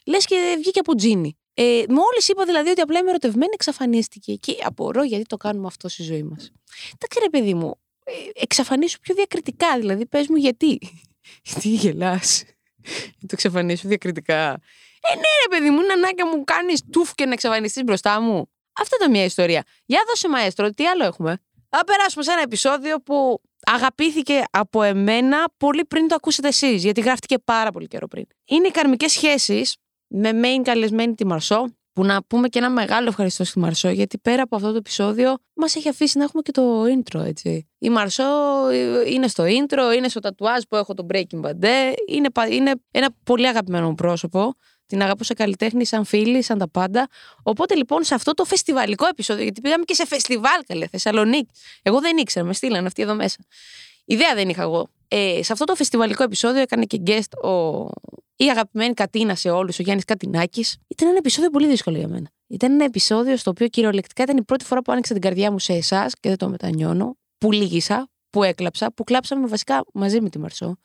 Λες 0.06 0.26
και 0.26 0.56
βγήκε 0.58 0.78
από 0.78 0.94
τζίνι. 0.94 1.38
Ε, 1.60 1.84
Μόλις 1.88 2.28
είπα 2.28 2.44
δηλαδή 2.44 2.70
ότι 2.70 2.81
απλά 2.81 2.99
είμαι 2.99 3.10
ερωτευμένη, 3.10 3.50
εξαφανίστηκε. 3.55 4.34
Και 4.34 4.56
απορώ 4.62 5.02
γιατί 5.02 5.25
το 5.25 5.37
κάνουμε 5.37 5.66
αυτό 5.66 5.88
στη 5.88 6.02
ζωή 6.02 6.22
μας. 6.22 6.52
Εντάξει, 6.94 7.19
ρε 7.22 7.28
παιδί 7.31 7.55
μου, 7.55 7.78
ε, 8.05 8.12
εξαφανίσου 8.34 9.00
πιο 9.00 9.14
διακριτικά. 9.14 9.78
Δηλαδή, 9.78 10.06
πες 10.06 10.28
μου 10.28 10.37
γιατί. 10.37 10.78
γιατί 11.46 11.69
γελάς. 11.69 12.44
το 13.20 13.26
εξαφανίσου 13.31 13.88
διακριτικά. 13.88 14.60
Ε, 15.00 15.14
ναι, 15.14 15.31
ρε 15.43 15.49
παιδί 15.49 15.70
μου, 15.70 15.81
είναι 15.81 15.93
ανάγκη 15.93 16.25
μου 16.25 16.44
κάνεις 16.44 16.82
τούφ 16.93 17.14
και 17.14 17.26
να 17.26 17.32
εξαφανιστείς 17.32 17.84
μπροστά 17.84 18.20
μου. 18.20 18.50
Αυτό 18.72 18.96
ήταν 18.96 19.10
μια 19.10 19.25
ιστορία. 19.25 19.64
Για 19.84 20.02
δώσε 20.08 20.28
μαέστρο, 20.28 20.70
τι 20.70 20.87
άλλο 20.87 21.05
έχουμε; 21.05 21.40
Θα 21.69 21.84
περάσουμε 21.84 22.25
σε 22.25 22.32
ένα 22.32 22.40
επεισόδιο 22.43 23.00
που 23.00 23.40
αγαπήθηκε 23.66 24.43
από 24.50 24.82
εμένα 24.82 25.44
πολύ 25.56 25.84
πριν 25.84 26.08
το 26.08 26.14
ακούσετε 26.14 26.49
εσείς, 26.49 26.82
γιατί 26.82 27.00
γράφτηκε 27.00 27.38
πάρα 27.38 27.70
πολύ 27.70 27.87
καιρό 27.87 28.06
πριν. 28.06 28.25
Είναι 28.44 28.66
οι 28.66 28.70
καρμικές 28.70 29.12
σχέσεις 29.12 29.76
με 30.08 30.31
main 30.43 30.62
καλεσμένη 30.62 31.14
τη 31.14 31.26
Μαρσό, 31.26 31.72
που 31.93 32.05
να 32.05 32.22
πούμε 32.25 32.49
και 32.49 32.58
ένα 32.58 32.70
μεγάλο 32.70 33.08
ευχαριστώ 33.08 33.44
στη 33.44 33.58
Μαρσό, 33.58 33.88
γιατί 33.88 34.19
πέρα 34.19 34.43
από 34.43 34.56
αυτό 34.56 34.70
το 34.70 34.76
επεισόδιο 34.76 35.37
μας 35.55 35.76
έχει 35.76 35.88
αφήσει 35.88 36.19
να 36.19 36.25
έχουμε 36.25 36.43
και 36.43 36.50
το 36.50 36.82
intro, 36.84 37.25
έτσι. 37.25 37.69
Η 37.78 37.90
Μαρσό 37.90 38.25
ε, 38.72 39.10
είναι 39.10 39.28
στο 39.28 39.44
intro, 39.44 39.96
είναι 39.96 40.08
στο 40.08 40.20
τατουάζ 40.20 40.62
που 40.69 40.76
έχω 40.76 40.94
το 40.94 41.06
Breaking 41.12 41.40
Bad, 41.40 41.64
είναι, 42.08 42.28
είναι 42.50 42.75
ένα 42.90 43.08
πολύ 43.25 43.49
αγαπημένο 43.49 43.88
μου 43.88 43.94
πρόσωπο. 43.94 44.55
Την 44.87 45.02
αγαπώ 45.02 45.25
σε 45.25 45.34
καλλιτέχνη, 45.34 45.87
σαν 45.87 46.05
φίλη, 46.05 46.43
σαν 46.43 46.58
τα 46.58 46.69
πάντα. 46.69 47.08
Οπότε 47.43 47.75
λοιπόν 47.75 48.05
σε 48.05 48.14
αυτό 48.14 48.34
το 48.34 48.44
φεστιβαλικό 48.44 49.06
επεισόδιο, 49.06 49.43
γιατί 49.43 49.60
πήγαμε 49.60 49.84
και 49.84 49.94
σε 49.94 50.06
φεστιβάλ, 50.06 50.62
καλέ, 50.66 50.87
Θεσσαλονίκη. 50.87 51.50
Εγώ 51.82 52.00
δεν 52.00 52.16
ήξερα, 52.16 52.46
με 52.46 52.52
στείλανε 52.52 52.87
αυτοί 52.87 53.02
εδώ 53.02 53.14
μέσα. 53.14 53.37
Ιδέα 54.05 54.34
δεν 54.34 54.49
είχα 54.49 54.62
εγώ. 54.62 54.88
Ε, 55.08 55.43
σε 55.43 55.52
αυτό 55.52 55.64
το 55.64 55.75
φεστιβαλικό 55.75 56.22
επεισόδιο 56.22 56.60
έκανε 56.60 56.84
και 56.84 57.00
guest 57.06 57.50
ο, 57.50 57.84
η 58.37 58.50
αγαπημένη 58.50 58.94
Κατίνα 58.94 59.34
σε 59.34 59.50
όλους, 59.50 59.78
ο 59.78 59.82
Γιάννης 59.82 60.05
Κατινάκης. 60.05 60.76
Ήταν 60.87 61.08
ένα 61.08 61.16
επεισόδιο 61.19 61.50
πολύ 61.50 61.66
δύσκολο 61.66 61.99
για 61.99 62.08
μένα. 62.08 62.31
Ήταν 62.46 62.72
ένα 62.72 62.84
επεισόδιο 62.84 63.37
στο 63.37 63.50
οποίο 63.50 63.69
κυριολεκτικά 63.69 64.22
ήταν 64.22 64.37
η 64.37 64.43
πρώτη 64.43 64.64
φορά 64.64 64.82
που 64.82 64.93
άνοιξα 64.93 65.12
την 65.12 65.22
καρδιά 65.22 65.50
μου 65.50 65.58
σε 65.58 65.72
εσάς 65.72 66.14
και 66.20 66.28
δεν 66.28 66.38
το 66.38 66.49
μετανιώνω. 66.49 67.16
Που 67.38 67.52
λύγησα, 67.52 68.10
που 68.31 68.43
έκλαψα, 68.43 68.93
που 68.93 69.05
κλάψαμε 69.05 69.46
βασικά 69.46 69.84
μαζί 69.93 70.20
με 70.20 70.28
τη 70.28 70.38
Μαρσό. 70.38 70.76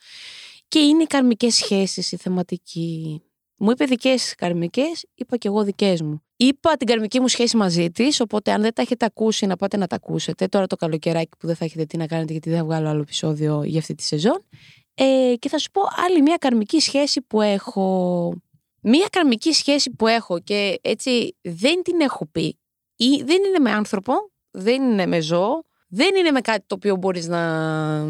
Και 0.68 0.80
είναι 0.80 1.04
οι 1.04 1.08
καρμικές 1.08 1.56
σχέσεις, 1.56 2.12
η 2.12 2.18
θεματική. 2.18 3.22
Μου 3.56 3.72
είπε 3.72 3.86
δικές 3.86 4.36
καρμικές, 4.36 5.06
είπα 5.16 5.38
και 5.38 5.48
εγώ 5.48 5.64
δικές 5.64 6.02
μου. 6.02 6.24
Είπα 6.46 6.78
την 6.78 6.88
καρμική 6.88 7.20
μου 7.20 7.28
σχέση 7.28 7.58
μαζί 7.58 7.92
της, 7.92 8.20
οπότε 8.20 8.52
αν 8.52 8.62
δεν 8.62 8.74
τα 8.74 8.82
έχετε 8.82 9.06
ακούσει, 9.06 9.46
να 9.46 9.56
πάτε 9.56 9.78
να 9.78 9.88
τα 9.88 9.96
ακούσετε. 9.96 10.48
Τώρα 10.48 10.68
το 10.68 10.76
καλοκαιράκι 10.76 11.38
που 11.40 11.48
δεν 11.48 11.56
θα 11.56 11.66
έχετε 11.66 11.86
τι 11.86 11.98
να 11.98 12.06
κάνετε, 12.06 12.32
γιατί 12.32 12.50
δεν 12.50 12.60
θα 12.60 12.66
βγάλω 12.66 12.90
άλλο 12.90 13.02
επεισόδιο 13.02 13.64
για 13.64 13.80
αυτή 13.80 13.96
τη 13.96 14.04
σεζόν. 14.04 14.46
Ε, 14.94 15.34
και 15.40 15.50
θα 15.50 15.58
σου 15.58 15.72
πω 15.72 15.82
άλλη 16.06 16.22
μια 16.22 16.38
καρμική 16.38 16.80
σχέση 16.80 17.22
που 17.22 17.42
έχω. 17.42 18.34
Μια 18.82 19.08
καρμική 19.12 19.54
σχέση 19.54 19.92
που 19.92 20.08
έχω 20.08 20.40
και 20.40 20.80
έτσι 20.82 21.36
δεν 21.42 21.84
την 21.84 22.02
έχω 22.02 22.26
πει. 22.26 22.60
Ή 22.96 23.24
δεν 23.24 23.44
είναι 23.44 23.60
με 23.60 23.72
άνθρωπο, 23.72 24.14
δεν 24.52 24.84
είναι 24.84 25.06
με 25.06 25.20
ζώο, 25.20 25.64
δεν 25.88 26.16
είναι 26.16 26.32
με 26.32 26.42
κάτι 26.42 26.66
το 26.68 26.76
οποίο 26.76 26.96
μπορείς 26.96 27.28
να, 27.28 28.04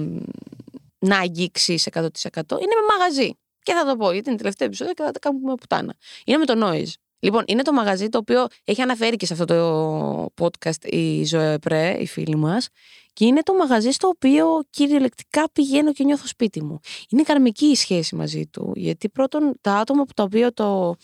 να 1.00 1.17
αγγίξεις 1.19 1.88
100%. 1.91 2.01
Είναι 2.01 2.75
με 2.79 2.98
μαγαζί. 2.98 3.31
Και 3.63 3.74
θα 3.74 3.86
το 3.86 3.96
πω 3.96 4.12
γιατί 4.12 4.29
είναι 4.29 4.38
τελευταίο 4.38 4.67
επεισόδιο 4.67 4.93
και 4.93 5.03
θα 5.03 5.12
τα 5.12 5.19
κάνουμε 5.19 5.55
πουτάνα. 5.55 5.96
Είναι 6.25 6.38
με 6.38 6.46
το 6.46 6.53
noise. 6.58 6.93
Λοιπόν, 7.24 7.44
είναι 7.48 7.62
το 7.62 7.74
μαγαζί 7.74 8.10
το 8.10 8.18
οποίο 8.18 8.48
έχει 8.63 8.82
αναφέρει 8.82 9.15
και 9.15 9.25
σε 9.25 9.34
αυτό 9.34 9.46
το 9.46 10.30
podcast 10.42 10.86
η 10.86 11.25
Ζωέ 11.25 11.58
Πρέ, 11.58 11.98
η 12.00 12.08
φίλη 12.08 12.36
μας, 12.36 12.68
και 13.13 13.25
είναι 13.25 13.42
το 13.42 13.53
μαγαζί 13.53 13.92
στο 13.92 14.08
οποίο 14.08 14.46
κυριολεκτικά 14.70 15.51
πηγαίνω 15.51 15.94
και 15.94 16.03
νιώθω 16.03 16.27
σπίτι 16.27 16.63
μου. 16.63 16.80
Είναι 17.10 17.22
καρμική 17.22 17.65
η 17.65 17.75
σχέση 17.75 18.15
μαζί 18.15 18.48
του, 18.48 18.72
γιατί 18.75 19.10
πρώτον 19.10 19.53
τα 19.62 19.74
άτομα 19.74 20.03
που 20.03 20.13
τα 20.13 20.24
οποία 20.24 20.53
το 20.53 20.96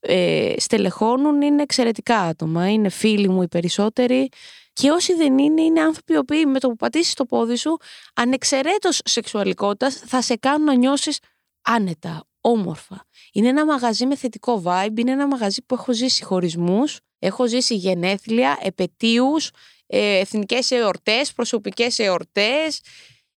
ε, 0.00 0.52
στελεχώνουν 0.56 1.42
είναι 1.42 1.62
εξαιρετικά 1.62 2.20
άτομα. 2.20 2.70
Είναι 2.70 2.88
φίλοι 2.88 3.28
μου 3.28 3.42
οι 3.42 3.48
περισσότεροι 3.48 4.28
και 4.72 4.90
όσοι 4.90 5.14
δεν 5.14 5.38
είναι, 5.38 5.62
είναι 5.62 5.80
άνθρωποι 5.80 6.12
οι 6.12 6.16
οποίοι 6.16 6.44
με 6.46 6.58
το 6.58 6.68
που 6.68 6.76
πατήσεις 6.76 7.14
το 7.14 7.24
πόδι 7.24 7.56
σου, 7.56 7.76
ανεξαιρέτως 8.14 9.00
σεξουαλικότητας, 9.04 9.94
θα 9.94 10.22
σε 10.22 10.36
κάνουν 10.36 10.64
να 10.64 10.74
νιώσεις 10.74 11.18
άνετα, 11.62 12.27
όμορφα. 12.40 13.04
Είναι 13.32 13.48
ένα 13.48 13.64
μαγαζί 13.64 14.06
με 14.06 14.16
θετικό 14.16 14.62
vibe, 14.64 14.98
είναι 14.98 15.10
ένα 15.10 15.26
μαγαζί 15.26 15.62
που 15.62 15.74
έχω 15.74 15.92
ζήσει 15.92 16.24
χωρισμούς, 16.24 17.00
έχω 17.18 17.46
ζήσει 17.46 17.74
γενέθλια, 17.74 18.58
επαιτίους, 18.62 19.50
ε, 19.86 20.18
εθνικές 20.18 20.70
εορτές, 20.70 21.32
προσωπικές 21.32 21.98
εορτές. 21.98 22.80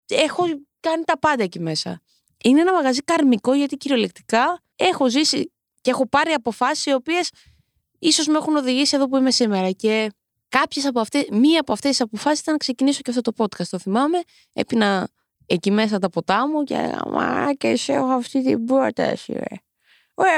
Έχω 0.07 0.45
κάνει 0.81 1.05
τα 1.05 1.19
πάντα 1.19 1.43
εκεί 1.43 1.61
μέσα. 1.61 2.01
Είναι 2.45 2.61
ένα 2.61 2.73
μαγαζί 2.73 3.01
καρμικό 3.01 3.55
γιατί 3.55 3.77
κυριολεκτικά 3.77 4.63
έχω 4.77 5.09
ζήσει 5.11 5.53
και 5.81 5.91
έχω 5.91 6.09
πάρει 6.09 6.33
αποφάσεις 6.33 6.87
οι 6.87 6.93
οποίες 6.93 7.31
ίσως 7.99 8.27
με 8.27 8.37
έχουν 8.39 8.57
οδηγήσει 8.57 8.97
εδώ 8.97 9.09
που 9.09 9.17
είμαι 9.17 9.31
σήμερα 9.31 9.71
και 9.71 10.11
κάποιες 10.49 10.87
από 10.87 11.01
αυτές, 11.01 11.25
μία 11.31 11.61
από 11.61 11.73
αυτές 11.73 11.91
τις 11.91 12.01
αποφάσεις 12.01 12.41
ήταν 12.41 12.53
να 12.53 12.59
ξεκινήσω 12.59 13.01
και 13.01 13.11
αυτό 13.11 13.33
το 13.33 13.45
podcast, 13.45 13.67
το 13.71 13.79
θυμάμαι, 13.79 14.21
έπινα 14.53 15.09
εκεί 15.51 15.71
μέσα 15.71 15.99
τα 15.99 16.11
ποτά 16.11 16.49
μου 16.49 16.63
και 16.63 16.95
μα 17.07 17.53
και 17.55 17.77
σε 17.77 17.93
έχω 17.93 18.07
αυτή 18.07 18.43
την 18.43 18.65
πρόταση 18.65 19.33
ρε. 19.33 19.57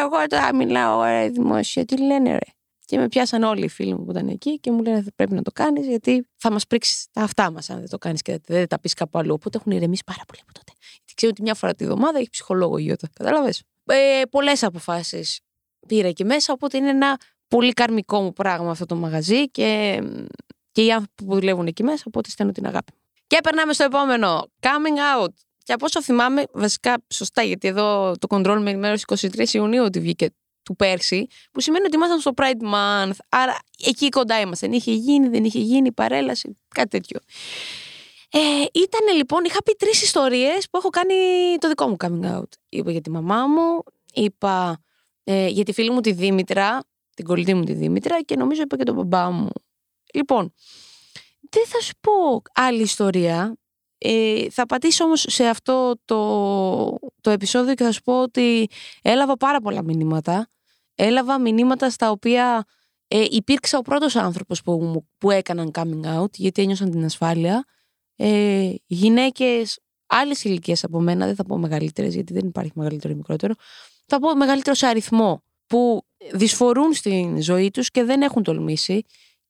εγώ 0.03 0.27
τώρα 0.27 0.55
μιλάω 0.55 1.03
ρε 1.03 1.29
δημόσια, 1.29 1.85
τι 1.85 2.03
λένε 2.03 2.31
ρε. 2.31 2.51
Και 2.85 2.99
με 2.99 3.09
πιάσαν 3.09 3.43
όλοι 3.43 3.65
οι 3.65 3.69
φίλοι 3.69 3.95
μου 3.95 4.05
που 4.05 4.11
ήταν 4.11 4.29
εκεί 4.29 4.59
και 4.61 4.71
μου 4.71 4.83
λένε 4.83 5.05
πρέπει 5.15 5.35
να 5.35 5.43
το 5.43 5.51
κάνεις 5.51 5.87
γιατί 5.87 6.29
θα 6.37 6.53
μας 6.53 6.67
πρίξεις 6.67 7.07
τα 7.13 7.23
αυτά 7.23 7.51
μας 7.51 7.71
αν 7.71 7.79
δεν 7.79 7.89
το 7.89 7.99
κάνεις 7.99 8.23
και 8.23 8.41
δεν 8.47 8.69
τα 8.69 8.81
πεις 8.81 8.95
κάπου 8.95 9.19
αλλού. 9.19 9.35
Οπότε 9.35 9.59
έχουν 9.59 9.73
ηρεμήσει 9.73 10.03
πάρα 10.07 10.23
πολύ 10.27 10.41
από 10.43 10.53
τότε. 10.53 10.73
Γιατί 10.97 11.15
ξέρω 11.15 11.33
ότι 11.35 11.43
μια 11.43 11.55
φορά 11.55 11.75
τη 11.75 11.85
βδομάδα 11.85 12.19
έχει 12.19 12.31
ψυχολόγο 12.31 12.79
η 12.79 12.85
Ιώτα. 12.87 13.09
Κατάλαβες. 13.13 13.63
Ε, 13.85 14.23
Πολλές 14.31 14.63
αποφάσεις 14.63 15.41
πήρα 15.87 16.09
εκεί 16.09 16.25
μέσα. 16.25 16.53
Οπότε 16.53 16.77
είναι 16.77 16.89
ένα 16.89 17.21
πολύ 17.49 17.73
καρμικό 17.73 18.21
μου 18.21 18.33
πράγμα 18.33 18.71
αυτό 18.71 18.87
το 18.87 18.95
μαγαζί 18.95 19.51
και, 19.51 20.01
και 20.73 20.85
οι 20.85 20.93
άνθρωποι 20.93 21.25
που 21.25 21.35
δουλεύουν 21.35 21.67
εκεί 21.67 21.83
μέσα. 21.83 22.05
Οπότε 22.07 22.31
στέλνω 22.31 22.53
την 22.53 22.67
αγάπη 22.67 22.93
μου. 22.95 23.02
Και 23.33 23.41
περνάμε 23.43 23.73
στο 23.73 23.85
επόμενο. 23.85 24.47
Coming 24.61 25.21
out. 25.21 25.29
Και 25.63 25.73
από 25.73 25.85
όσο 25.85 26.03
θυμάμαι, 26.03 26.45
βασικά 26.53 26.97
σωστά, 27.13 27.43
γιατί 27.43 27.69
εδώ 27.69 28.15
το 28.19 28.27
control 28.37 28.59
με 28.61 28.71
ενημέρωση 28.71 29.05
23 29.09 29.49
Ιουνίου 29.49 29.85
ότι 29.85 30.01
βγήκε 30.01 30.29
του 30.63 30.77
πέρσι, 30.77 31.27
που 31.53 31.61
σημαίνει 31.61 31.85
ότι 31.85 31.97
ήμασταν 31.97 32.21
στο 32.21 32.33
Pride 32.37 32.75
Month. 32.75 33.17
Άρα 33.29 33.59
εκεί 33.87 34.09
κοντά 34.09 34.41
ήμασταν. 34.41 34.73
Είχε 34.73 34.93
γίνει, 34.93 35.29
δεν 35.29 35.45
είχε 35.45 35.59
γίνει, 35.59 35.93
παρέλαση, 35.93 36.57
κάτι 36.75 36.89
τέτοιο. 36.89 37.19
Ε, 38.31 38.39
ήταν 38.73 39.17
λοιπόν, 39.17 39.45
είχα 39.45 39.63
πει 39.63 39.73
τρεις 39.79 40.03
ιστορίες 40.03 40.69
που 40.71 40.77
έχω 40.77 40.89
κάνει 40.89 41.15
το 41.59 41.69
δικό 41.69 41.89
μου 41.89 41.97
coming 41.99 42.39
out. 42.39 42.49
Είπα 42.69 42.91
για 42.91 43.01
τη 43.01 43.11
μαμά 43.11 43.47
μου, 43.47 43.83
είπα 44.15 44.83
ε, 45.25 45.47
για 45.47 45.65
τη 45.65 45.73
φίλη 45.73 45.91
μου 45.91 46.01
τη 46.01 46.13
Δήμητρα, 46.13 46.81
την 47.15 47.25
κολλητή 47.25 47.55
μου 47.55 47.65
τη 47.65 47.73
Δήμητρα 47.73 48.23
και 48.23 48.37
νομίζω 48.37 48.63
είπα 48.63 48.77
και 48.77 48.85
τον 48.85 48.95
μπαμπά 48.95 49.31
μου. 49.31 49.51
Λοιπόν, 50.15 50.53
δεν 51.53 51.67
θα 51.67 51.81
σου 51.81 51.93
πω 52.01 52.43
άλλη 52.55 52.83
ιστορία. 52.83 53.57
Ε, 53.99 54.51
θα 54.51 54.67
πατήσω 54.67 55.05
όμως 55.05 55.25
σε 55.29 55.47
αυτό 55.47 55.95
το, 56.05 56.99
το 57.21 57.31
επεισόδιο 57.31 57.75
και 57.75 57.85
θα 57.85 57.93
σου 57.93 58.03
πω 58.03 58.23
ότι 58.23 58.69
έλαβα 59.03 59.37
πάρα 59.37 59.61
πολλά 59.61 59.83
μηνύματα. 59.83 60.51
Έλαβα 60.95 61.41
μηνύματα 61.41 61.91
στα 61.91 62.11
οποία 62.11 62.65
ε, 63.09 63.25
υπήρξα 63.31 63.79
ο 63.79 63.83
πρώτος 63.83 64.17
άνθρωπος 64.17 64.63
που, 64.63 65.05
που 65.19 65.31
έκαναν 65.31 65.71
coming 65.75 66.19
out 66.19 66.33
γιατί 66.33 66.63
ένιωσαν 66.63 66.91
την 66.91 67.05
ασφάλεια. 67.05 67.65
Ε, 68.17 68.75
γυναίκες 68.87 69.79
άλλες 70.07 70.45
ηλικίες 70.45 70.85
από 70.85 71.01
μένα, 71.01 71.27
δεν 71.27 71.35
θα 71.35 71.45
πω 71.45 71.57
μεγαλύτερες 71.57 72.15
γιατί 72.15 72.33
δεν 72.33 72.47
υπάρχει 72.47 72.73
μεγαλύτερο 72.75 73.13
ή 73.13 73.17
μικρότερο, 73.17 73.55
θα 74.07 74.19
πω 74.19 74.37
μεγαλύτερο 74.37 74.75
σε 74.75 74.87
αριθμό 74.87 75.43
που 75.67 76.03
δυσφορούν 76.33 76.93
στην 76.93 77.43
ζωή 77.43 77.71
τους 77.71 77.91
και 77.91 78.05
δεν 78.05 78.23
έχουν 78.23 78.43
τολμήσει 78.43 79.03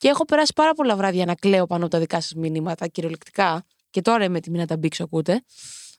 και 0.03 0.09
έχω 0.09 0.25
περάσει 0.25 0.53
πάρα 0.55 0.73
πολλά 0.73 0.97
βράδια 0.97 1.25
να 1.25 1.35
κλαίω 1.35 1.67
πάνω 1.67 1.83
από 1.83 1.93
τα 1.93 1.99
δικά 1.99 2.21
σας 2.21 2.35
μηνύματα 2.35 2.87
κυριολεκτικά 2.87 3.65
και 3.91 4.01
τώρα 4.01 4.25
είμαι 4.25 4.39
έτοιμη 4.39 4.59
να 4.59 4.67
τα 4.67 4.77
μπήξω, 4.77 5.05
ακούτε. 5.05 5.45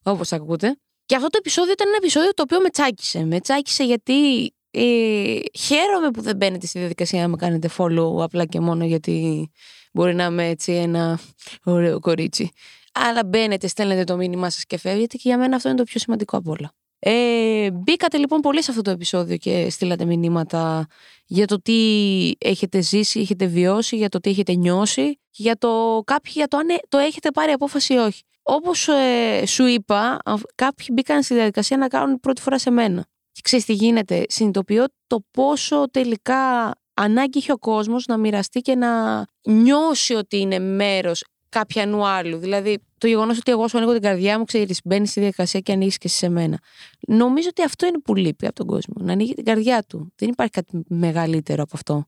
Όπως 0.03 0.31
ακούτε. 0.31 0.77
Και 1.05 1.15
αυτό 1.15 1.27
το 1.27 1.37
επεισόδιο 1.39 1.71
ήταν 1.71 1.87
ένα 1.87 1.97
επεισόδιο 1.97 2.33
το 2.33 2.43
οποίο 2.43 2.59
με 2.61 2.69
τσάκισε. 2.69 3.25
Με 3.25 3.39
τσάκισε 3.39 3.83
γιατί 3.83 4.45
ε, 4.71 5.39
χαίρομαι 5.59 6.11
που 6.13 6.21
δεν 6.21 6.35
μπαίνετε 6.35 6.65
στη 6.65 6.79
διαδικασία 6.79 7.21
να 7.21 7.27
με 7.27 7.35
κάνετε 7.35 7.69
follow 7.77 8.21
απλά 8.21 8.45
και 8.45 8.59
μόνο 8.59 8.85
γιατί 8.85 9.49
μπορεί 9.93 10.15
να 10.15 10.25
είμαι 10.25 10.47
έτσι 10.47 10.71
ένα 10.71 11.19
ωραίο 11.63 11.99
κορίτσι. 11.99 12.51
Αλλά 12.93 13.25
μπαίνετε, 13.25 13.67
στέλνετε 13.67 14.03
το 14.03 14.15
μήνυμά 14.15 14.49
σας 14.49 14.65
και 14.65 14.77
φεύγετε 14.77 15.17
και 15.17 15.23
για 15.23 15.37
μένα 15.37 15.55
αυτό 15.55 15.69
είναι 15.69 15.77
το 15.77 15.83
πιο 15.83 15.99
σημαντικό 15.99 16.37
από 16.37 16.51
όλα. 16.51 16.73
Ε, 17.05 17.71
μπήκατε 17.71 18.17
λοιπόν 18.17 18.39
πολύ 18.39 18.63
σε 18.63 18.71
αυτό 18.71 18.83
το 18.83 18.91
επεισόδιο 18.91 19.37
και 19.37 19.69
στείλατε 19.69 20.05
μηνύματα 20.05 20.87
για 21.25 21.47
το 21.47 21.61
τι 21.61 22.31
έχετε 22.37 22.81
ζήσει, 22.81 23.19
έχετε 23.19 23.45
βιώσει, 23.45 23.95
για 23.95 24.09
το 24.09 24.19
τι 24.19 24.29
έχετε 24.29 24.53
νιώσει, 24.53 25.19
για 25.31 25.57
το 25.57 26.01
κάποιοι 26.05 26.31
για 26.35 26.47
το 26.47 26.57
αν 26.57 26.69
ε, 26.69 26.75
το 26.89 26.97
έχετε 26.97 27.31
πάρει 27.31 27.51
απόφαση 27.51 27.93
ή 27.93 27.97
όχι. 27.97 28.21
Όπως 28.43 28.87
ε, 28.87 29.45
σου 29.45 29.65
είπα, 29.65 30.17
κάποιοι 30.55 30.87
μπήκαν 30.93 31.23
στη 31.23 31.33
διαδικασία 31.33 31.77
να 31.77 31.87
κάνουν 31.87 32.19
πρώτη 32.19 32.41
φορά 32.41 32.59
σε 32.59 32.69
μένα. 32.69 33.05
Και 33.31 33.41
ξέρεις 33.43 33.65
τι 33.65 33.73
γίνεται, 33.73 34.25
συνειδητοποιώ 34.27 34.85
το 35.07 35.25
πόσο 35.31 35.89
τελικά 35.91 36.71
ανάγκη 36.93 37.37
έχει 37.37 37.51
ο 37.51 37.57
κόσμος 37.57 38.05
να 38.05 38.17
μοιραστεί 38.17 38.59
και 38.59 38.75
να 38.75 39.23
νιώσει 39.41 40.13
ότι 40.13 40.37
είναι 40.37 40.59
μέρος 40.59 41.23
κάποιανού 41.49 42.07
άλλου. 42.07 42.37
Δηλαδή, 42.37 42.79
το 43.03 43.09
γεγονός 43.09 43.37
ότι 43.37 43.51
εγώ 43.51 43.67
σου 43.67 43.77
ανοίγω 43.77 43.93
την 43.93 44.01
καρδιά 44.01 44.37
μου, 44.37 44.43
ξέρεις, 44.43 44.79
μπαίνει 44.83 45.07
στη 45.07 45.19
διαδικασία 45.19 45.59
και 45.59 45.71
ανοίγεις 45.71 45.97
και 45.97 46.07
εσύ 46.07 46.17
σε 46.17 46.29
μένα. 46.29 46.59
Νομίζω 47.07 47.47
ότι 47.49 47.63
αυτό 47.63 47.85
είναι 47.85 47.99
που 47.99 48.15
λείπει 48.15 48.45
από 48.45 48.55
τον 48.55 48.67
κόσμο. 48.67 48.93
Να 48.99 49.11
ανοίγει 49.11 49.33
την 49.33 49.43
καρδιά 49.45 49.83
του. 49.87 50.13
Δεν 50.15 50.29
υπάρχει 50.29 50.51
κάτι 50.51 50.83
μεγαλύτερο 50.87 51.63
από 51.63 51.71
αυτό. 51.75 52.05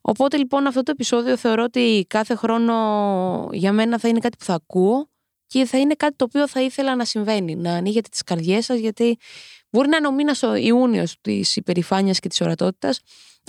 Οπότε 0.00 0.36
λοιπόν 0.36 0.66
αυτό 0.66 0.82
το 0.82 0.90
επεισόδιο 0.90 1.36
θεωρώ 1.36 1.62
ότι 1.62 2.06
κάθε 2.08 2.34
χρόνο 2.34 2.74
για 3.52 3.72
μένα 3.72 3.98
θα 3.98 4.08
είναι 4.08 4.18
κάτι 4.18 4.36
που 4.36 4.44
θα 4.44 4.54
ακούω 4.54 5.08
και 5.46 5.64
θα 5.64 5.78
είναι 5.78 5.94
κάτι 5.94 6.16
το 6.16 6.24
οποίο 6.24 6.48
θα 6.48 6.62
ήθελα 6.62 6.96
να 6.96 7.04
συμβαίνει. 7.04 7.56
Να 7.56 7.72
ανοίγετε 7.72 8.08
τις 8.08 8.22
καρδιές 8.22 8.64
σας, 8.64 8.78
γιατί 8.78 9.16
μπορεί 9.70 9.88
να 9.88 9.96
είναι 9.96 10.06
ο 10.06 10.12
μήνας 10.12 10.42
ο 10.42 10.54
Ιούνιος 10.54 11.16
της 11.20 11.56
υπερηφάνειας 11.56 12.18
και 12.18 12.28
της 12.28 12.40
ορατότητας, 12.40 13.00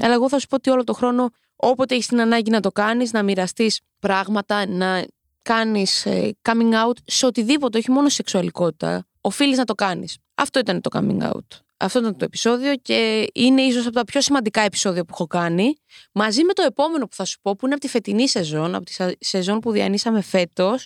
αλλά 0.01 0.13
εγώ 0.13 0.29
θα 0.29 0.39
σου 0.39 0.48
πω 0.48 0.55
ότι 0.55 0.69
όλο 0.69 0.83
το 0.83 0.93
χρόνο, 0.93 1.29
όποτε 1.55 1.93
έχεις 1.95 2.07
την 2.07 2.21
ανάγκη 2.21 2.51
να 2.51 2.59
το 2.59 2.71
κάνεις, 2.71 3.12
να 3.12 3.24
μοιραστείς 3.24 3.79
πράγματα, 4.00 4.67
να 4.67 5.05
κάνεις 5.53 6.06
ε, 6.06 6.32
coming 6.41 6.74
out 6.74 6.98
σε 7.06 7.25
οτιδήποτε, 7.25 7.77
όχι 7.77 7.91
μόνο 7.91 8.10
σε 8.10 8.15
σεξουαλικότητα, 8.15 9.08
οφείλεις 9.22 9.58
να 9.58 9.63
το 9.63 9.74
κάνεις. 9.74 10.18
Αυτό 10.36 10.60
ήταν 10.60 10.82
το 10.82 10.89
coming 10.94 11.22
out. 11.22 11.48
Αυτό 11.77 12.00
ήταν 12.00 12.18
το 12.18 12.25
επεισόδιο 12.25 12.75
και 12.75 13.27
είναι 13.34 13.62
ίσως 13.62 13.86
από 13.86 13.96
τα 13.96 14.03
πιο 14.03 14.22
σημαντικά 14.22 14.62
επεισόδια 14.62 15.03
που 15.03 15.10
έχω 15.13 15.27
κάνει. 15.27 15.74
Μαζί 16.13 16.44
με 16.44 16.53
το 16.53 16.62
επόμενο 16.62 17.06
που 17.06 17.15
θα 17.15 17.25
σου 17.25 17.39
πω, 17.41 17.56
που 17.56 17.65
είναι 17.65 17.74
από 17.74 17.84
τη 17.84 17.89
φετινή 17.89 18.29
σεζόν, 18.29 18.75
από 18.75 18.86
τη 18.86 18.96
σεζόν 19.20 19.60
που 19.60 19.72
διανύσαμε 19.72 20.22
φέτος, 20.22 20.86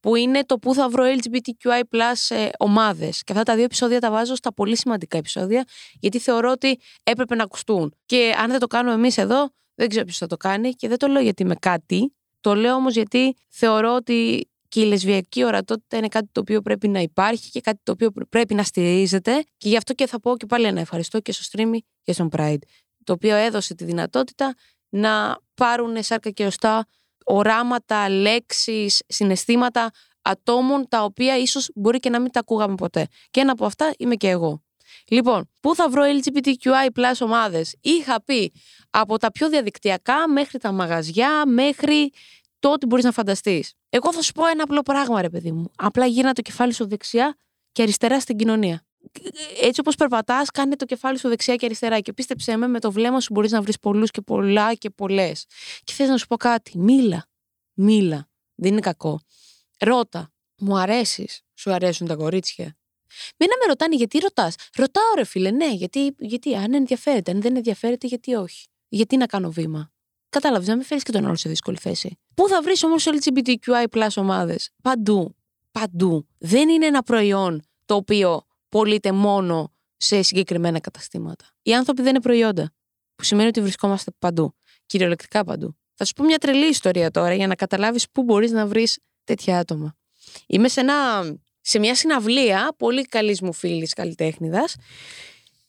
που 0.00 0.16
είναι 0.16 0.44
το 0.44 0.58
που 0.58 0.74
θα 0.74 0.88
βρω 0.88 1.04
LGBTQI 1.04 2.12
ε, 2.28 2.48
ομάδες. 2.58 3.22
Και 3.22 3.32
αυτά 3.32 3.44
τα 3.44 3.54
δύο 3.54 3.64
επεισόδια 3.64 4.00
τα 4.00 4.10
βάζω 4.10 4.34
στα 4.34 4.54
πολύ 4.54 4.76
σημαντικά 4.76 5.18
επεισόδια, 5.18 5.64
γιατί 6.00 6.18
θεωρώ 6.18 6.50
ότι 6.50 6.80
έπρεπε 7.02 7.34
να 7.34 7.42
ακουστούν. 7.42 7.94
Και 8.06 8.34
αν 8.38 8.50
δεν 8.50 8.58
το 8.58 8.66
κάνουμε 8.66 8.94
εμείς 8.94 9.18
εδώ, 9.18 9.50
δεν 9.74 9.88
ξέρω 9.88 10.04
ποιος 10.04 10.18
θα 10.18 10.26
το 10.26 10.36
κάνει 10.36 10.72
και 10.72 10.88
δεν 10.88 10.98
το 10.98 11.06
λέω 11.06 11.22
γιατί 11.22 11.42
είμαι 11.42 11.56
κάτι. 11.60 12.12
Το 12.40 12.54
λέω 12.54 12.74
όμως 12.74 12.94
γιατί 12.94 13.36
θεωρώ 13.48 13.94
ότι 13.94 14.48
και 14.68 14.80
η 14.80 14.84
λεσβιακή 14.84 15.44
ορατότητα 15.44 15.96
είναι 15.96 16.08
κάτι 16.08 16.28
το 16.32 16.40
οποίο 16.40 16.60
πρέπει 16.60 16.88
να 16.88 17.00
υπάρχει 17.00 17.50
και 17.50 17.60
κάτι 17.60 17.80
το 17.82 17.92
οποίο 17.92 18.12
πρέπει 18.28 18.54
να 18.54 18.62
στηρίζεται. 18.62 19.44
Και 19.56 19.68
γι' 19.68 19.76
αυτό 19.76 19.92
και 19.92 20.06
θα 20.06 20.20
πω 20.20 20.36
και 20.36 20.46
πάλι 20.46 20.66
ένα 20.66 20.80
ευχαριστώ 20.80 21.20
και 21.20 21.32
στο 21.32 21.44
streaming 21.52 21.78
και 22.02 22.12
στον 22.12 22.28
Pride. 22.36 22.58
Το 23.04 23.12
οποίο 23.12 23.36
έδωσε 23.36 23.74
τη 23.74 23.84
δυνατότητα 23.84 24.54
να 24.88 25.38
πάρουν 25.54 26.02
σάρκα 26.02 26.30
και 26.30 26.46
οστά 26.46 26.86
οράματα, 27.24 28.08
λέξεις, 28.08 29.02
συναισθήματα 29.06 29.90
ατόμων 30.22 30.88
τα 30.88 31.04
οποία 31.04 31.38
ίσως 31.38 31.70
μπορεί 31.74 31.98
και 31.98 32.10
να 32.10 32.20
μην 32.20 32.32
τα 32.32 32.40
ακούγαμε 32.40 32.74
ποτέ. 32.74 33.06
Και 33.30 33.40
ένα 33.40 33.52
από 33.52 33.64
αυτά 33.64 33.92
είμαι 33.98 34.14
και 34.14 34.28
εγώ. 34.28 34.62
Λοιπόν, 35.08 35.50
πού 35.60 35.74
θα 35.74 35.88
βρω 35.88 36.02
LGBTQI 36.02 37.00
plus 37.00 37.14
ομάδες; 37.20 37.76
Είχα 37.80 38.22
πει 38.22 38.52
από 38.90 39.18
τα 39.18 39.32
πιο 39.32 39.48
διαδικτυακά 39.48 40.28
μέχρι 40.28 40.58
τα 40.58 40.72
μαγαζιά, 40.72 41.46
μέχρι 41.46 42.12
το 42.58 42.72
ότι 42.72 42.86
μπορείς 42.86 43.04
να 43.04 43.12
φανταστείς. 43.12 43.72
Εγώ 43.88 44.12
θα 44.12 44.22
σου 44.22 44.32
πω 44.32 44.46
ένα 44.46 44.62
απλό 44.62 44.82
πράγμα 44.82 45.22
ρε 45.22 45.28
παιδί 45.28 45.52
μου. 45.52 45.70
Απλά 45.76 46.06
γύρνα 46.06 46.32
το 46.32 46.42
κεφάλι 46.42 46.72
σου 46.72 46.88
δεξιά 46.88 47.36
και 47.72 47.82
αριστερά 47.82 48.20
στην 48.20 48.36
κοινωνία. 48.36 48.82
Έτσι 49.62 49.80
όπως 49.80 49.94
περπατάς, 49.94 50.50
κάνε 50.50 50.76
το 50.76 50.84
κεφάλι 50.84 51.18
σου 51.18 51.28
δεξιά 51.28 51.56
και 51.56 51.66
αριστερά 51.66 52.00
και 52.00 52.12
πίστεψέ 52.12 52.56
με, 52.56 52.66
με 52.66 52.80
το 52.80 52.92
βλέμμα 52.92 53.20
σου 53.20 53.32
μπορείς 53.32 53.50
να 53.50 53.62
βρεις 53.62 53.78
πολλούς 53.78 54.10
και 54.10 54.20
πολλά 54.20 54.74
και 54.74 54.90
πολλές. 54.90 55.46
Και 55.84 55.92
θες 55.92 56.08
να 56.08 56.16
σου 56.16 56.26
πω 56.26 56.36
κάτι, 56.36 56.78
μίλα, 56.78 57.26
μίλα, 57.72 58.28
δεν 58.54 58.72
είναι 58.72 58.80
κακό. 58.80 59.20
Ρώτα, 59.78 60.32
μου 60.58 60.78
αρέσεις, 60.78 61.42
σου 61.54 61.72
αρέσουν 61.72 62.06
τα 62.06 62.14
κορίτσια. 62.14 62.77
Μην 63.36 63.48
να 63.48 63.56
με 63.56 63.66
ρωτάνε 63.68 63.94
γιατί 63.96 64.18
ρωτάς. 64.18 64.54
Ρωτάω, 64.76 65.14
ρε 65.16 65.24
φίλε, 65.24 65.50
ναι, 65.50 65.72
γιατί, 65.72 66.14
γιατί 66.18 66.54
αν 66.54 66.74
ενδιαφέρεται. 66.74 67.30
Αν 67.30 67.40
δεν 67.40 67.56
ενδιαφέρεται, 67.56 68.06
γιατί 68.06 68.34
όχι. 68.34 68.66
Γιατί 68.88 69.16
να 69.16 69.26
κάνω 69.26 69.50
βήμα. 69.50 69.90
Κατάλαβες, 70.28 70.68
να 70.68 70.76
μην 70.76 70.84
φέρεις 70.84 71.02
και 71.02 71.12
τον 71.12 71.26
άλλο 71.26 71.36
σε 71.36 71.48
δύσκολη 71.48 71.76
θέση. 71.76 72.18
Πού 72.34 72.48
θα 72.48 72.62
βρεις 72.62 72.82
όμως 72.82 73.06
LGBTQI 73.06 73.84
plus 73.90 74.08
ομάδες; 74.16 74.70
Παντού. 74.82 75.36
Παντού. 75.70 76.28
Δεν 76.38 76.68
είναι 76.68 76.86
ένα 76.86 77.02
προϊόν 77.02 77.62
το 77.84 77.94
οποίο 77.94 78.42
πωλείται 78.68 79.12
μόνο 79.12 79.72
σε 79.96 80.22
συγκεκριμένα 80.22 80.80
καταστήματα. 80.80 81.44
Οι 81.62 81.74
άνθρωποι 81.74 82.02
δεν 82.02 82.10
είναι 82.10 82.20
προϊόντα. 82.20 82.72
Που 83.14 83.24
σημαίνει 83.24 83.48
ότι 83.48 83.60
βρισκόμαστε 83.60 84.10
παντού. 84.18 84.54
Κυριολεκτικά 84.86 85.44
παντού. 85.44 85.76
Θα 85.94 86.04
σου 86.04 86.12
πω 86.12 86.24
μια 86.24 86.38
τρελή 86.38 86.68
ιστορία 86.68 87.10
τώρα 87.10 87.34
για 87.34 87.46
να 87.46 87.54
καταλάβεις 87.54 88.10
πού 88.10 88.22
μπορείς 88.22 88.50
να 88.50 88.66
βρεις 88.66 88.98
τέτοια 89.24 89.58
άτομα. 89.58 89.96
Είμαι 90.46 90.68
σε 90.68 90.80
ένα 90.80 90.94
σε 91.68 91.78
μια 91.78 91.94
συναυλία 91.94 92.74
πολύ 92.76 93.02
καλής 93.02 93.40
μου 93.40 93.52
φίλης 93.52 93.92
καλλιτέχνηδας. 93.92 94.76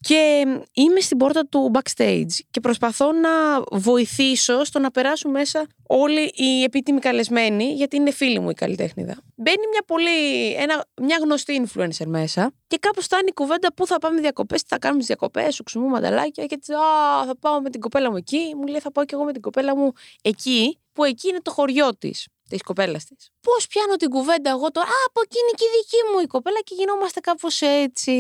Και 0.01 0.43
είμαι 0.73 0.99
στην 0.99 1.17
πόρτα 1.17 1.45
του 1.45 1.71
backstage 1.73 2.33
και 2.51 2.59
προσπαθώ 2.59 3.11
να 3.11 3.29
βοηθήσω 3.71 4.63
στο 4.63 4.79
να 4.79 4.91
περάσουν 4.91 5.31
μέσα 5.31 5.67
όλοι 5.87 6.31
οι 6.35 6.63
επίτιμοι 6.63 6.99
καλεσμένοι, 6.99 7.63
γιατί 7.73 7.95
είναι 7.95 8.11
φίλοι 8.11 8.39
μου 8.39 8.49
η 8.49 8.53
καλλιτέχνηδα. 8.53 9.17
Μπαίνει 9.35 9.67
μια, 9.71 9.83
πολύ, 9.85 10.53
ένα, 10.53 10.85
μια 11.01 11.17
γνωστή 11.21 11.65
influencer 11.65 12.05
μέσα 12.05 12.51
και 12.67 12.77
κάπου 12.77 13.01
φτάνει 13.01 13.27
η 13.27 13.33
κουβέντα 13.33 13.73
πού 13.73 13.87
θα 13.87 13.97
πάμε 13.97 14.21
διακοπές, 14.21 14.61
τι 14.61 14.67
θα 14.67 14.77
κάνουμε 14.77 14.99
τι 15.01 15.05
διακοπές, 15.05 15.55
σου 15.55 15.63
ξυμού 15.63 15.87
μανταλάκια. 15.87 16.45
Και 16.45 16.55
έτσι, 16.55 16.73
Α, 16.73 17.25
θα 17.25 17.37
πάω 17.39 17.61
με 17.61 17.69
την 17.69 17.79
κοπέλα 17.79 18.11
μου 18.11 18.17
εκεί. 18.17 18.53
Μου 18.55 18.67
λέει, 18.67 18.79
Θα 18.79 18.91
πάω 18.91 19.05
και 19.05 19.15
εγώ 19.15 19.23
με 19.23 19.31
την 19.31 19.41
κοπέλα 19.41 19.75
μου 19.77 19.91
εκεί, 20.21 20.79
που 20.93 21.03
εκεί 21.03 21.27
είναι 21.27 21.39
το 21.41 21.51
χωριό 21.51 21.95
της 21.97 22.27
της 22.49 22.61
κοπέλας 22.61 23.03
της. 23.05 23.29
Πώς 23.41 23.67
πιάνω 23.67 23.95
την 23.95 24.09
κουβέντα 24.09 24.49
εγώ 24.49 24.71
τώρα, 24.71 24.87
Α, 24.87 24.99
από 25.07 25.21
εκείνη 25.23 25.51
και 25.57 25.65
η 25.65 25.71
δική 25.77 25.99
μου 26.09 26.19
η 26.19 26.27
κοπέλα 26.27 26.59
και 26.59 26.75
γινόμαστε 26.77 27.19
κάπως 27.19 27.61
έτσι. 27.61 28.13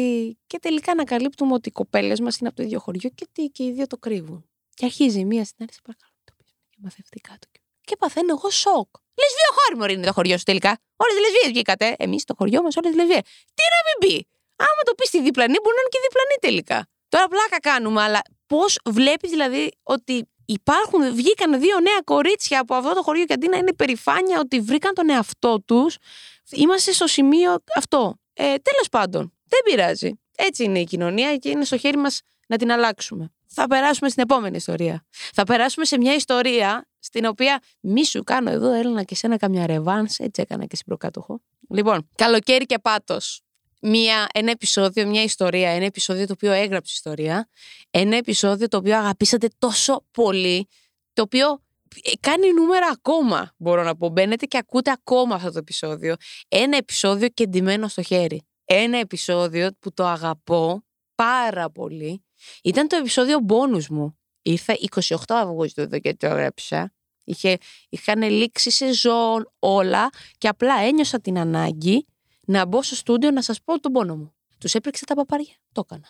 Και 0.47 0.59
τελικά 0.59 0.91
ανακαλύπτουμε 0.91 1.53
ότι 1.53 1.69
οι 1.69 1.71
κοπέλες 1.71 2.19
μας 2.19 2.37
είναι 2.37 2.47
από 2.47 2.57
το 2.57 2.63
ίδιο 2.63 2.79
χωριό 2.79 3.09
και 3.09 3.25
ότι 3.29 3.47
και 3.47 3.63
οι 3.63 3.71
δύο 3.71 3.87
το 3.87 3.97
κρύβουν. 3.97 4.49
Και 4.73 4.85
αρχίζει 4.85 5.25
μία 5.25 5.43
στην 5.45 5.57
άλλη, 5.59 5.71
παρακαλώ, 5.83 6.17
το 6.23 6.33
πεις 6.37 6.51
και 6.69 6.77
μαθευτεί 6.81 7.19
κάτω. 7.19 7.47
Και 7.81 7.95
παθαίνω 7.95 8.33
εγώ 8.37 8.49
σοκ. 8.49 8.89
Λεσβείο 9.21 9.51
χώρι 9.57 9.93
είναι 9.93 10.05
το 10.05 10.13
χωριό 10.13 10.37
σου 10.37 10.43
τελικά. 10.43 10.79
Όλες 10.95 11.13
τι 11.15 11.21
λεσβείε 11.21 11.49
βγήκατε. 11.53 11.95
Εμείς 11.97 12.21
στο 12.21 12.33
χωριό 12.37 12.61
μας, 12.61 12.75
όλες 12.75 12.91
τι 12.91 12.97
λεσβείε. 12.97 13.21
Τι 13.57 13.63
να 13.73 13.79
μην 13.87 13.95
πει; 14.03 14.27
Άμα 14.55 14.81
το 14.85 14.93
πεις 14.97 15.07
στη 15.07 15.21
διπλανή, 15.21 15.57
μπορεί 15.63 15.75
να 15.75 15.81
είναι 15.81 15.93
και 15.95 16.01
διπλανή 16.07 16.35
τελικά. 16.41 16.87
Τώρα 17.09 17.27
πλάκα 17.27 17.59
κάνουμε, 17.59 18.01
αλλά 18.01 18.21
πώς 18.47 18.79
βλέπεις 18.85 19.29
δηλαδή 19.29 19.71
ότι 19.83 20.29
υπάρχουν, 20.51 21.15
βγήκαν 21.15 21.59
δύο 21.59 21.79
νέα 21.79 22.01
κορίτσια 22.03 22.59
από 22.59 22.75
αυτό 22.75 22.93
το 22.93 23.01
χωριό 23.01 23.25
και 23.25 23.33
αντί 23.33 23.47
να 23.47 23.57
είναι 23.57 23.73
περηφάνεια 23.73 24.39
ότι 24.39 24.59
βρήκαν 24.59 24.93
τον 24.93 25.09
εαυτό 25.09 25.61
τους, 25.61 25.97
είμαστε 26.49 26.91
στο 26.91 27.07
σημείο 27.07 27.55
αυτό. 27.75 28.19
Ε, 28.33 28.43
Τέλος 28.43 28.89
πάντων, 28.91 29.33
δεν 29.45 29.59
πειράζει. 29.63 30.19
Έτσι 30.37 30.63
είναι 30.63 30.79
η 30.79 30.83
κοινωνία 30.83 31.37
και 31.37 31.49
είναι 31.49 31.65
στο 31.65 31.77
χέρι 31.77 31.97
μας 31.97 32.21
να 32.47 32.57
την 32.57 32.71
αλλάξουμε. 32.71 33.31
Θα 33.47 33.67
περάσουμε 33.67 34.09
στην 34.09 34.23
επόμενη 34.23 34.55
ιστορία. 34.55 35.05
Θα 35.09 35.43
περάσουμε 35.43 35.85
σε 35.85 35.97
μια 35.97 36.13
ιστορία 36.13 36.87
στην 36.99 37.25
οποία 37.25 37.61
μη 37.79 38.05
σου 38.05 38.23
κάνω 38.23 38.49
εδώ, 38.49 38.71
έλανα 38.73 39.03
και 39.03 39.15
σένα 39.15 39.37
καμιά 39.37 39.65
ρεβάνς, 39.65 40.17
έτσι 40.17 40.41
έκανα 40.41 40.65
και 40.65 40.75
στην 40.75 40.87
προκάτοχο. 40.87 41.41
Λοιπόν, 41.69 42.09
καλοκαίρι 42.15 42.65
και 42.65 42.79
πάτος. 42.79 43.41
Μια, 43.79 44.27
ένα 44.33 44.51
επεισόδιο, 44.51 45.07
μια 45.07 45.23
ιστορία, 45.23 45.69
ένα 45.69 45.85
επεισόδιο 45.85 46.25
το 46.25 46.33
οποίο 46.33 46.51
έγραψε 46.51 46.93
ιστορία, 46.95 47.49
ένα 47.89 48.15
επεισόδιο 48.17 48.67
το 48.67 48.77
οποίο 48.77 48.97
αγαπήσατε 48.97 49.47
τόσο 49.57 50.05
πολύ, 50.11 50.67
το 51.13 51.21
οποίο 51.21 51.61
ε, 52.03 52.11
κάνει 52.19 52.53
νούμερα 52.53 52.87
ακόμα, 52.91 53.53
μπορώ 53.57 53.83
να 53.83 53.95
πω. 53.95 54.09
Μπαίνετε 54.09 54.45
και 54.45 54.57
ακούτε 54.57 54.91
ακόμα 54.91 55.35
αυτό 55.35 55.51
το 55.51 55.57
επεισόδιο. 55.57 56.15
Ένα 56.47 56.77
επεισόδιο 56.77 57.27
κεντυμένο 57.27 57.87
στο 57.87 58.01
χέρι. 58.01 58.41
Ένα 58.65 58.97
επεισόδιο 58.97 59.69
που 59.79 59.93
το 59.93 60.05
αγαπώ 60.05 60.83
πάρα 61.15 61.69
πολύ. 61.69 62.23
Ήταν 62.63 62.87
το 62.87 62.95
επεισόδιο 62.95 63.37
bonus 63.47 63.85
μου. 63.89 64.17
Ήρθε 64.41 64.77
28 64.95 65.15
Αυγούστου 65.27 65.81
εδώ 65.81 65.99
και 65.99 66.13
το 66.13 66.27
έγραψα. 66.27 66.93
Είχε, 67.23 67.57
είχαν 67.89 68.21
λήξει 68.21 68.71
σεζόν 68.71 69.51
όλα 69.59 70.09
και 70.37 70.47
απλά 70.47 70.79
ένιωσα 70.81 71.21
την 71.21 71.37
ανάγκη 71.37 72.05
να 72.49 72.65
μπω 72.65 72.83
στο 72.83 72.95
στούντιο 72.95 73.31
να 73.31 73.41
σας 73.41 73.61
πω 73.63 73.79
τον 73.79 73.91
πόνο 73.91 74.15
μου. 74.15 74.33
Τους 74.57 74.73
έπρεξε 74.73 75.05
τα 75.05 75.15
παπάρια. 75.15 75.53
Το 75.71 75.81
έκανα. 75.85 76.07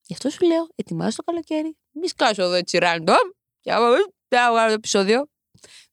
Γι' 0.00 0.12
αυτό 0.12 0.30
σου 0.30 0.46
λέω, 0.46 0.68
ετοιμάζω 0.74 1.16
το 1.16 1.22
καλοκαίρι. 1.22 1.76
Μη 1.92 2.08
σκάσω 2.08 2.42
εδώ 2.42 2.52
έτσι 2.52 2.78
random. 2.80 3.32
Και 3.60 3.70
θα 4.28 4.50
βγάλω 4.50 4.66
το 4.66 4.72
επεισόδιο. 4.72 5.28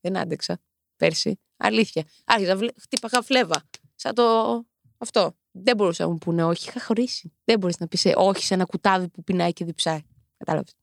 Δεν 0.02 0.18
άντεξα. 0.18 0.62
Πέρσι. 0.96 1.40
Αλήθεια. 1.58 2.04
Άρχιζα, 2.26 2.58
χτύπαγα 2.82 3.22
φλέβα. 3.22 3.64
Σαν 3.96 4.16
το 4.16 4.66
αυτό. 4.98 5.38
Δεν 5.52 5.76
μπορούσα 5.76 6.04
να 6.04 6.10
μου 6.10 6.18
πούνε 6.18 6.44
όχι. 6.44 6.70
Είχα 6.70 6.82
χωρίσει. 6.82 7.34
Δεν 7.44 7.60
μπορείς 7.60 7.80
να 7.80 7.88
πεις 7.88 8.06
όχι 8.16 8.44
σε 8.44 8.54
ένα 8.54 8.66
κουτάβι 8.66 9.10
που 9.10 9.24
πεινάει 9.24 9.54
και 9.54 9.66
διψάει. 9.66 10.02
Κατάλαβες. 10.38 10.74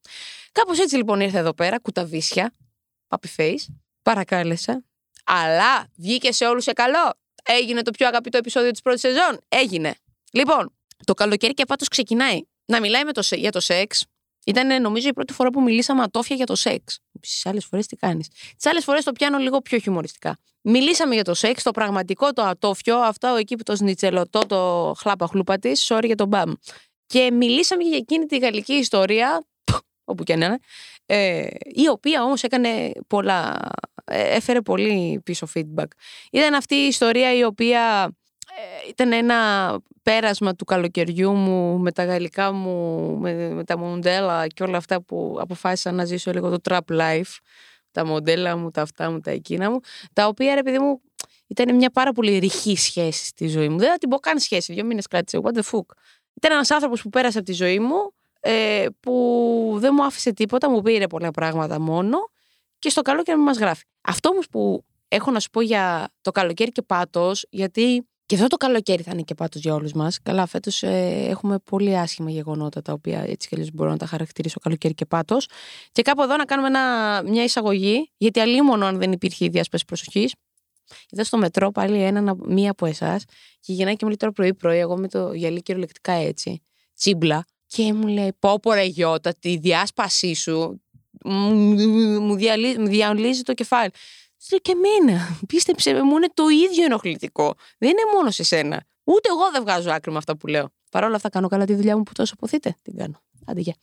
Κάπως 0.52 0.78
έτσι 0.78 0.96
λοιπόν 0.96 1.20
ήρθα 1.20 1.38
εδώ 1.38 1.54
πέρα, 1.54 1.78
κουταβίσια, 1.78 2.54
puppy 3.08 3.36
face. 3.36 3.64
Παρακάλεσα. 4.02 4.84
Αλλά 5.24 5.88
βγήκε 5.96 6.32
σε 6.32 6.46
όλους 6.46 6.64
σε 6.64 6.72
καλό. 6.72 7.14
Έγινε 7.58 7.82
το 7.82 7.90
πιο 7.90 8.06
αγαπητό 8.06 8.38
επεισόδιο 8.38 8.70
της 8.70 8.80
πρώτης 8.80 9.00
σεζόν; 9.00 9.38
Έγινε. 9.48 9.94
Λοιπόν, 10.32 10.74
το 11.04 11.14
καλοκαίρι 11.14 11.54
και 11.54 11.64
πάτο 11.64 11.84
ξεκινάει 11.84 12.40
να 12.64 12.80
μιλάει 12.80 13.04
με 13.04 13.12
το, 13.12 13.22
για 13.30 13.52
το 13.52 13.60
σεξ. 13.60 14.04
Ήταν 14.46 14.82
νομίζω 14.82 15.08
η 15.08 15.12
πρώτη 15.12 15.32
φορά 15.32 15.50
που 15.50 15.62
μιλήσαμε 15.62 16.02
ατόφια 16.02 16.36
για 16.36 16.46
το 16.46 16.54
σεξ. 16.54 16.98
Στι 17.20 17.48
άλλες 17.48 17.64
φορές 17.64 17.86
τι 17.86 17.96
κάνεις; 17.96 18.28
Τις 18.28 18.66
άλλες 18.66 18.84
φορές 18.84 19.04
το 19.04 19.12
πιάνω 19.12 19.38
λίγο 19.38 19.60
πιο 19.60 19.78
χιουμοριστικά. 19.78 20.38
Μιλήσαμε 20.62 21.14
για 21.14 21.24
το 21.24 21.34
σεξ, 21.34 21.62
το 21.62 21.70
πραγματικό, 21.70 22.32
το 22.32 22.42
ατόφιο, 22.42 22.98
αυτό 22.98 23.28
εκεί 23.28 23.56
που 23.56 23.62
το 23.62 23.76
σνιτσελωτό, 23.76 24.40
το 24.46 24.92
χλάπα 24.98 25.26
χλούπα 25.26 25.58
της, 25.58 25.86
sorry 25.88 26.04
για 26.04 26.16
τον 26.16 26.28
μπαμ. 26.28 26.52
Και 27.06 27.30
μιλήσαμε 27.30 27.82
για 27.82 27.96
εκείνη 27.96 28.26
τη 28.26 28.38
γαλλική 28.38 28.72
ιστορία, 28.72 29.44
όπου 30.04 30.22
και 30.24 30.36
να 30.36 30.46
είναι, 30.46 30.58
ε, 31.12 31.46
η 31.64 31.88
οποία 31.88 32.22
όμως 32.22 32.42
έκανε 32.42 32.92
πολλά, 33.06 33.68
ε, 34.04 34.36
έφερε 34.36 34.60
πολύ 34.60 35.20
πίσω 35.24 35.46
feedback. 35.54 35.86
Ήταν 36.30 36.54
αυτή 36.54 36.74
η 36.74 36.86
ιστορία 36.86 37.34
η 37.36 37.44
οποία 37.44 38.12
ε, 38.56 38.88
ήταν 38.88 39.12
ένα 39.12 39.36
πέρασμα 40.02 40.54
του 40.54 40.64
καλοκαιριού 40.64 41.32
μου 41.32 41.78
με 41.78 41.92
τα 41.92 42.04
γαλλικά 42.04 42.52
μου, 42.52 43.16
με, 43.18 43.48
με 43.48 43.64
τα 43.64 43.78
μοντέλα 43.78 44.46
και 44.46 44.62
όλα 44.62 44.76
αυτά 44.76 45.02
που 45.02 45.36
αποφάσισα 45.40 45.92
να 45.92 46.04
ζήσω 46.04 46.32
λίγο 46.32 46.58
το 46.58 46.58
trap 46.70 47.00
life. 47.00 47.36
Τα 47.92 48.06
μοντέλα 48.06 48.56
μου, 48.56 48.70
τα 48.70 48.82
αυτά 48.82 49.10
μου, 49.10 49.20
τα 49.20 49.30
εκείνα 49.30 49.70
μου. 49.70 49.80
Τα 50.12 50.26
οποία, 50.26 50.54
ρε 50.54 50.62
παιδί 50.62 50.78
μου, 50.78 51.00
ήταν 51.46 51.74
μια 51.74 51.90
πάρα 51.90 52.12
πολύ 52.12 52.38
ρηχή 52.38 52.76
σχέση 52.76 53.26
στη 53.26 53.48
ζωή 53.48 53.68
μου. 53.68 53.78
Δεν 53.78 53.90
θα 53.90 53.98
την 53.98 54.08
πω 54.08 54.18
καν 54.18 54.38
σχέση. 54.38 54.72
Δύο 54.72 54.84
μήνες 54.84 55.06
κράτησε. 55.06 55.40
What 55.42 55.52
the 55.52 55.62
fuck. 55.70 55.86
Ήταν 56.34 56.52
ένας 56.52 56.70
άνθρωπος 56.70 57.02
που 57.02 57.08
πέρασε 57.08 57.38
από 57.38 57.46
τη 57.46 57.52
ζωή 57.52 57.78
μου, 57.78 58.12
ε, 58.40 58.86
που 59.00 59.76
δεν 59.78 59.90
μου 59.96 60.04
άφησε 60.04 60.32
τίποτα, 60.32 60.70
μου 60.70 60.82
πήρε 60.82 61.06
πολλά 61.06 61.30
πράγματα 61.30 61.80
μόνο 61.80 62.18
και 62.78 62.88
στο 62.88 63.02
καλό 63.02 63.22
και 63.22 63.32
να 63.32 63.38
μας 63.38 63.58
γράφει. 63.58 63.84
Αυτό 64.00 64.28
όμως 64.28 64.48
που 64.48 64.84
έχω 65.08 65.30
να 65.30 65.40
σου 65.40 65.50
πω 65.50 65.60
για 65.60 66.08
το 66.20 66.30
καλοκαίρι 66.30 66.70
και 66.70 66.82
πάτος, 66.82 67.46
γιατί 67.50 68.04
και 68.26 68.36
αυτό 68.36 68.48
το 68.48 68.56
καλοκαίρι 68.56 69.02
θα 69.02 69.10
είναι 69.12 69.22
και 69.22 69.34
πάτος 69.34 69.62
για 69.62 69.74
όλους 69.74 69.92
μας. 69.92 70.20
Καλά, 70.22 70.46
φέτος 70.46 70.82
ε, 70.82 71.26
έχουμε 71.28 71.58
πολύ 71.58 71.98
άσχημα 71.98 72.30
γεγονότα 72.30 72.82
τα 72.82 72.92
οποία 72.92 73.20
έτσι 73.20 73.48
κι 73.48 73.54
αλλιώς 73.54 73.70
μπορώ 73.72 73.90
να 73.90 73.96
τα 73.96 74.06
χαρακτηρίσω 74.06 74.58
καλοκαίρι 74.60 74.94
και 74.94 75.06
πάτος. 75.06 75.48
Και 75.92 76.02
κάπου 76.02 76.22
εδώ 76.22 76.36
να 76.36 76.44
κάνουμε 76.44 76.68
ένα, 76.68 77.22
μια 77.22 77.44
εισαγωγή, 77.44 78.12
γιατί 78.16 78.40
αλλήμον 78.40 78.82
αν 78.82 78.98
δεν 78.98 79.12
υπήρχε 79.12 79.44
η 79.44 79.48
διάσπαση 79.48 79.84
προσοχής. 79.84 80.34
Είδα 81.10 81.24
στο 81.24 81.36
μετρό 81.36 81.70
πάλι 81.70 82.02
ένα, 82.02 82.34
μία 82.46 82.70
από 82.70 82.86
εσάς 82.86 83.24
και 83.60 83.72
γυρνάει 83.72 83.94
και 83.94 84.00
μου 84.02 84.08
λέει 84.08 84.16
τώρα 84.16 84.32
πρωί-πρωί, 84.32 84.78
εγώ 84.78 84.96
με 84.96 85.08
το 85.08 85.32
γυαλί 85.32 85.62
κυριολεκτικά 85.62 86.12
έτσι, 86.12 86.62
τσίμπλα. 86.94 87.44
Και 87.74 87.92
μου 87.92 88.06
λέει, 88.06 88.32
πω 88.38 88.60
πω 88.60 88.72
ρε 88.72 88.84
γιώτα, 88.84 89.34
τη 89.34 89.56
διάσπασή 89.56 90.34
σου 90.34 90.82
μου 92.20 92.36
διαλύζει 92.86 93.42
το 93.42 93.54
κεφάλι. 93.54 93.90
Σου 94.48 94.56
και 94.56 94.72
εμένα. 94.72 95.38
Πίστεψε 95.46 95.92
με, 95.92 96.02
μου 96.02 96.16
είναι 96.16 96.28
το 96.34 96.48
ίδιο 96.48 96.84
ενοχλητικό. 96.84 97.54
Δεν 97.78 97.90
είναι 97.90 98.02
μόνο 98.14 98.30
σε 98.30 98.42
σένα. 98.42 98.84
Ούτε 99.04 99.28
εγώ 99.28 99.50
δεν 99.52 99.62
βγάζω 99.62 99.90
άκρη 99.90 100.12
με 100.12 100.18
αυτά 100.18 100.36
που 100.36 100.46
λέω. 100.46 100.72
Παρ' 100.90 101.04
όλα 101.04 101.16
αυτά 101.16 101.28
κάνω 101.28 101.48
καλά 101.48 101.64
τη 101.64 101.74
δουλειά 101.74 101.96
μου 101.96 102.02
που 102.02 102.12
τόσο 102.12 102.34
αποθείτε. 102.36 102.76
Την 102.82 102.96
κάνω. 102.96 103.22
Άντε 103.46 103.60
για. 103.60 103.74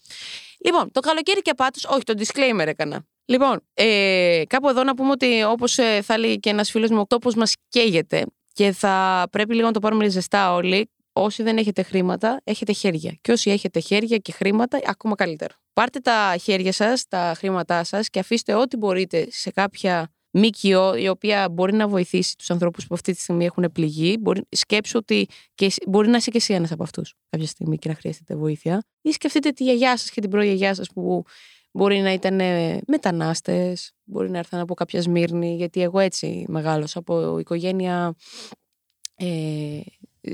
Λοιπόν, 0.65 0.91
το 0.91 0.99
καλοκαίρι 0.99 1.41
και 1.41 1.53
πάτω, 1.53 1.79
όχι, 1.89 2.03
το 2.03 2.13
disclaimer 2.17 2.65
έκανα. 2.67 3.05
Λοιπόν, 3.25 3.61
ε, 3.73 4.43
κάπου 4.47 4.69
εδώ 4.69 4.83
να 4.83 4.95
πούμε 4.95 5.11
ότι 5.11 5.43
όπως 5.43 5.77
ε, 5.77 6.01
θα 6.01 6.17
λέει 6.17 6.39
και 6.39 6.49
ένας 6.49 6.71
φίλος 6.71 6.89
μου, 6.89 6.99
ο 6.99 7.05
τόπος 7.05 7.35
μας 7.35 7.55
καίγεται 7.69 8.25
και 8.53 8.71
θα 8.71 9.27
πρέπει 9.31 9.53
λίγο 9.53 9.67
να 9.67 9.73
το 9.73 9.79
πάρουμε 9.79 10.09
ζεστά 10.09 10.53
όλοι. 10.53 10.89
Όσοι 11.19 11.43
δεν 11.43 11.57
έχετε 11.57 11.81
χρήματα, 11.81 12.41
έχετε 12.43 12.71
χέρια. 12.71 13.17
Και 13.21 13.31
όσοι 13.31 13.49
έχετε 13.49 13.79
χέρια 13.79 14.17
και 14.17 14.31
χρήματα, 14.31 14.79
ακόμα 14.85 15.15
καλύτερο. 15.15 15.53
Πάρτε 15.73 15.99
τα 15.99 16.35
χέρια 16.41 16.71
σας, 16.71 17.07
τα 17.07 17.33
χρήματά 17.37 17.83
σας 17.83 18.09
και 18.09 18.19
αφήστε 18.19 18.53
ό,τι 18.53 18.77
μπορείτε 18.77 19.27
σε 19.29 19.51
κάποια 19.51 20.11
ΜΚΟ, 20.31 20.95
η 20.95 21.07
οποία 21.07 21.49
μπορεί 21.49 21.73
να 21.73 21.87
βοηθήσει 21.87 22.37
τους 22.37 22.51
ανθρώπους 22.51 22.87
που 22.87 22.93
αυτή 22.93 23.13
τη 23.13 23.21
στιγμή 23.21 23.45
έχουν 23.45 23.71
πληγεί. 23.71 24.17
Μπορεί, 24.19 24.41
σκέψου 24.49 24.97
ότι 24.97 25.27
και, 25.55 25.71
μπορεί 25.87 26.09
να 26.09 26.17
είσαι 26.17 26.31
και 26.31 26.37
εσύ 26.37 26.53
ένας 26.53 26.71
από 26.71 26.83
αυτούς 26.83 27.13
κάποια 27.29 27.47
στιγμή 27.47 27.77
και 27.77 27.89
να 27.89 27.95
χρειάζεται 27.95 28.35
βοήθεια. 28.35 28.83
Ή 29.01 29.11
σκεφτείτε 29.11 29.49
τη 29.49 29.63
γιαγιά 29.63 29.97
σας 29.97 30.09
και 30.09 30.21
την 30.21 30.29
προγιαγιά 30.29 30.73
σας 30.73 30.87
που 30.93 31.23
μπορεί 31.71 31.99
να 31.99 32.13
ήταν 32.13 32.41
μετανάστες, 32.87 33.91
μπορεί 34.03 34.29
να 34.29 34.37
έρθαν 34.37 34.59
από 34.59 34.73
κάποια 34.73 35.01
Σμύρνη, 35.01 35.55
γιατί 35.55 35.81
εγώ 35.81 35.99
έτσι 35.99 36.45
μεγάλωσα 36.47 36.99
από 36.99 37.39
οικογένεια 37.39 38.15
ε, 39.15 39.79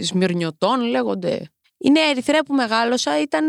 Σμυρνιωτών 0.02 0.82
λέγονται. 0.82 1.42
Η 1.78 1.90
Νέα 1.90 2.10
Ερυθρέα 2.10 2.44
που 2.44 2.54
μεγάλωσα 2.54 3.22
ήταν 3.22 3.48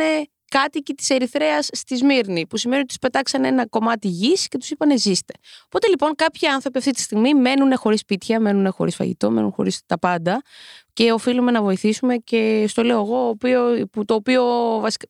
κάτοικοι 0.50 0.94
της 0.94 1.10
Ερυθρέας 1.10 1.68
στη 1.72 1.96
Σμύρνη, 1.96 2.46
που 2.46 2.56
σημαίνει 2.56 2.78
ότι 2.78 2.88
τους 2.88 2.98
πετάξανε 2.98 3.48
ένα 3.48 3.66
κομμάτι 3.66 4.08
γης 4.08 4.48
και 4.48 4.58
τους 4.58 4.70
είπανε 4.70 4.96
ζήστε. 4.96 5.34
Οπότε 5.64 5.88
λοιπόν 5.88 6.14
κάποιοι 6.14 6.48
άνθρωποι 6.48 6.78
αυτή 6.78 6.90
τη 6.90 7.00
στιγμή 7.00 7.34
μένουν 7.34 7.76
χωρίς 7.76 8.00
σπίτια, 8.00 8.40
μένουν 8.40 8.72
χωρίς 8.72 8.94
φαγητό, 8.94 9.30
μένουν 9.30 9.52
χωρίς 9.52 9.80
τα 9.86 9.98
πάντα 9.98 10.42
και 10.92 11.12
οφείλουμε 11.12 11.50
να 11.50 11.62
βοηθήσουμε 11.62 12.16
και 12.16 12.64
στο 12.68 12.82
λέω 12.82 13.00
εγώ, 13.00 13.36
που, 13.90 14.04
το 14.04 14.14
οποίο 14.14 14.44
βασικά. 14.80 15.06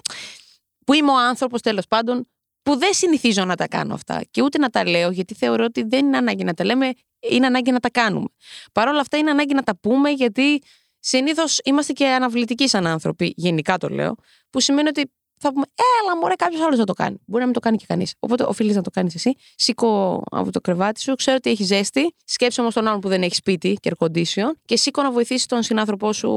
που 0.87 0.93
είμαι 0.93 1.11
ο 1.11 1.19
άνθρωπος 1.19 1.61
τέλος 1.61 1.87
πάντων 1.87 2.29
που 2.63 2.77
δεν 2.77 2.93
συνηθίζω 2.93 3.45
να 3.45 3.57
τα 3.57 3.69
κάνω 3.69 3.95
αυτά 3.95 4.23
και 4.31 4.43
ούτε 4.43 4.59
να 4.59 4.69
τα 4.69 4.89
λέω 4.89 5.11
γιατί 5.11 5.35
θεωρώ 5.35 5.65
ότι 5.65 5.83
δεν 5.83 6.07
είναι 6.07 6.17
ανάγκη 6.17 6.45
να 6.45 6.55
τα 6.55 6.65
λέμε, 6.65 6.93
είναι 7.31 7.47
ανάγκη 7.47 7.71
να 7.71 7.81
τα 7.81 7.91
κάνουμε. 7.91 8.27
Παρ' 8.73 8.89
όλα 8.89 9.01
αυτά 9.01 9.17
είναι 9.17 9.31
ανάγκη 9.31 9.55
να 9.55 9.63
τα 9.63 9.77
πούμε 9.77 10.11
γιατί 10.11 10.63
συνήθως 11.05 11.61
είμαστε 11.65 11.93
και 11.93 12.07
αναβλητικοί 12.07 12.69
σαν 12.69 12.87
άνθρωποι, 12.87 13.33
γενικά 13.37 13.79
το 13.79 13.89
λέω, 13.89 14.15
που 14.51 14.61
σημαίνει 14.61 14.89
ότι 14.89 15.11
θα 15.39 15.53
πούμε, 15.53 15.65
έλα 16.03 16.17
μωρέ, 16.17 16.35
κάποιος 16.35 16.61
άλλος 16.61 16.79
να 16.79 16.85
το 16.85 16.93
κάνει. 16.93 17.17
Μπορεί 17.27 17.39
να 17.39 17.45
μην 17.45 17.55
το 17.55 17.61
κάνει 17.61 17.77
και 17.77 17.85
κανείς. 17.89 18.15
Οπότε 18.19 18.45
οφείλεις 18.45 18.77
να 18.77 18.83
το 18.83 18.91
κάνεις 18.91 19.15
εσύ. 19.15 19.35
Σήκω 19.55 20.23
από 20.31 20.51
το 20.51 20.61
κρεβάτι 20.61 21.01
σου, 21.01 21.15
ξέρω 21.15 21.37
ότι 21.37 21.51
έχεις 21.51 21.67
ζέστη. 21.67 22.15
Σκέψε 22.25 22.61
όμως 22.61 22.75
τον 22.75 22.87
άλλον 22.87 23.01
που 23.01 23.09
δεν 23.09 23.23
έχει 23.23 23.35
σπίτι 23.35 23.77
και 23.81 23.91
air 23.95 24.07
condition 24.07 24.53
και 24.65 24.77
σήκω 24.77 25.03
να 25.03 25.11
βοηθήσει 25.11 25.49
τον 25.49 25.63
συνάνθρωπό 25.63 26.13
σου 26.13 26.31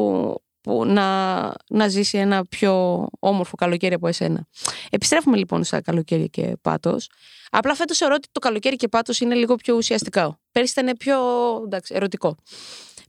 που 0.61 0.85
να, 0.85 1.53
να 1.69 1.87
ζήσει 1.87 2.17
ένα 2.17 2.45
πιο 2.45 3.05
όμορφο 3.19 3.55
καλοκαίρι 3.55 3.93
από 3.93 4.07
εσένα. 4.07 4.47
Επιστρέφουμε 4.89 5.37
λοιπόν 5.37 5.63
στα 5.63 5.81
καλοκαίρι 5.81 6.29
και 6.29 6.57
πάτος. 6.61 7.09
Απλά 7.49 7.75
φέτος 7.75 7.97
θεωρώ 7.97 8.15
ότι 8.17 8.27
το 8.31 8.39
καλοκαίρι 8.39 8.75
και 8.75 8.87
πάτος 8.87 9.19
είναι 9.19 9.35
λίγο 9.35 9.55
πιο 9.55 9.75
ουσιαστικά. 9.75 10.39
Πέρυσι 10.51 10.73
ήταν 10.79 10.97
πιο 10.97 11.17
εντάξει, 11.65 11.93
ερωτικό. 11.95 12.35